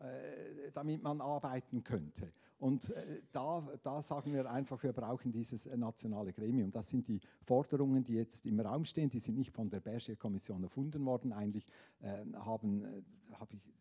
[0.00, 2.32] äh, damit man arbeiten könnte.
[2.58, 6.70] Und äh, da, da, sagen wir einfach, wir brauchen dieses äh, nationale Gremium.
[6.70, 9.10] Das sind die Forderungen, die jetzt im Raum stehen.
[9.10, 11.32] Die sind nicht von der Berger-Kommission erfunden worden.
[11.32, 11.68] Eigentlich
[12.00, 13.02] äh, haben, äh,
[13.34, 13.77] habe ich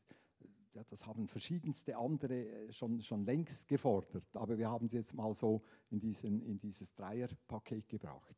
[0.77, 5.13] ja, das haben verschiedenste andere äh, schon, schon längst gefordert, aber wir haben sie jetzt
[5.15, 8.35] mal so in, diesen, in dieses Dreierpaket gebracht.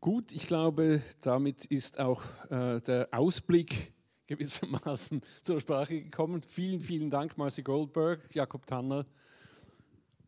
[0.00, 3.92] Gut, ich glaube, damit ist auch äh, der Ausblick
[4.26, 6.42] gewissermaßen zur Sprache gekommen.
[6.48, 9.06] Vielen, vielen Dank, Marcy Goldberg, Jakob Tanner.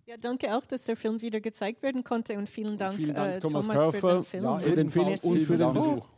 [0.07, 3.15] Ja, danke auch, dass der Film wieder gezeigt werden konnte und vielen Dank, und vielen
[3.15, 5.73] Dank äh, Thomas, Thomas Kaufer für den Film, ja, für den Film und für den
[5.73, 6.18] Besuch.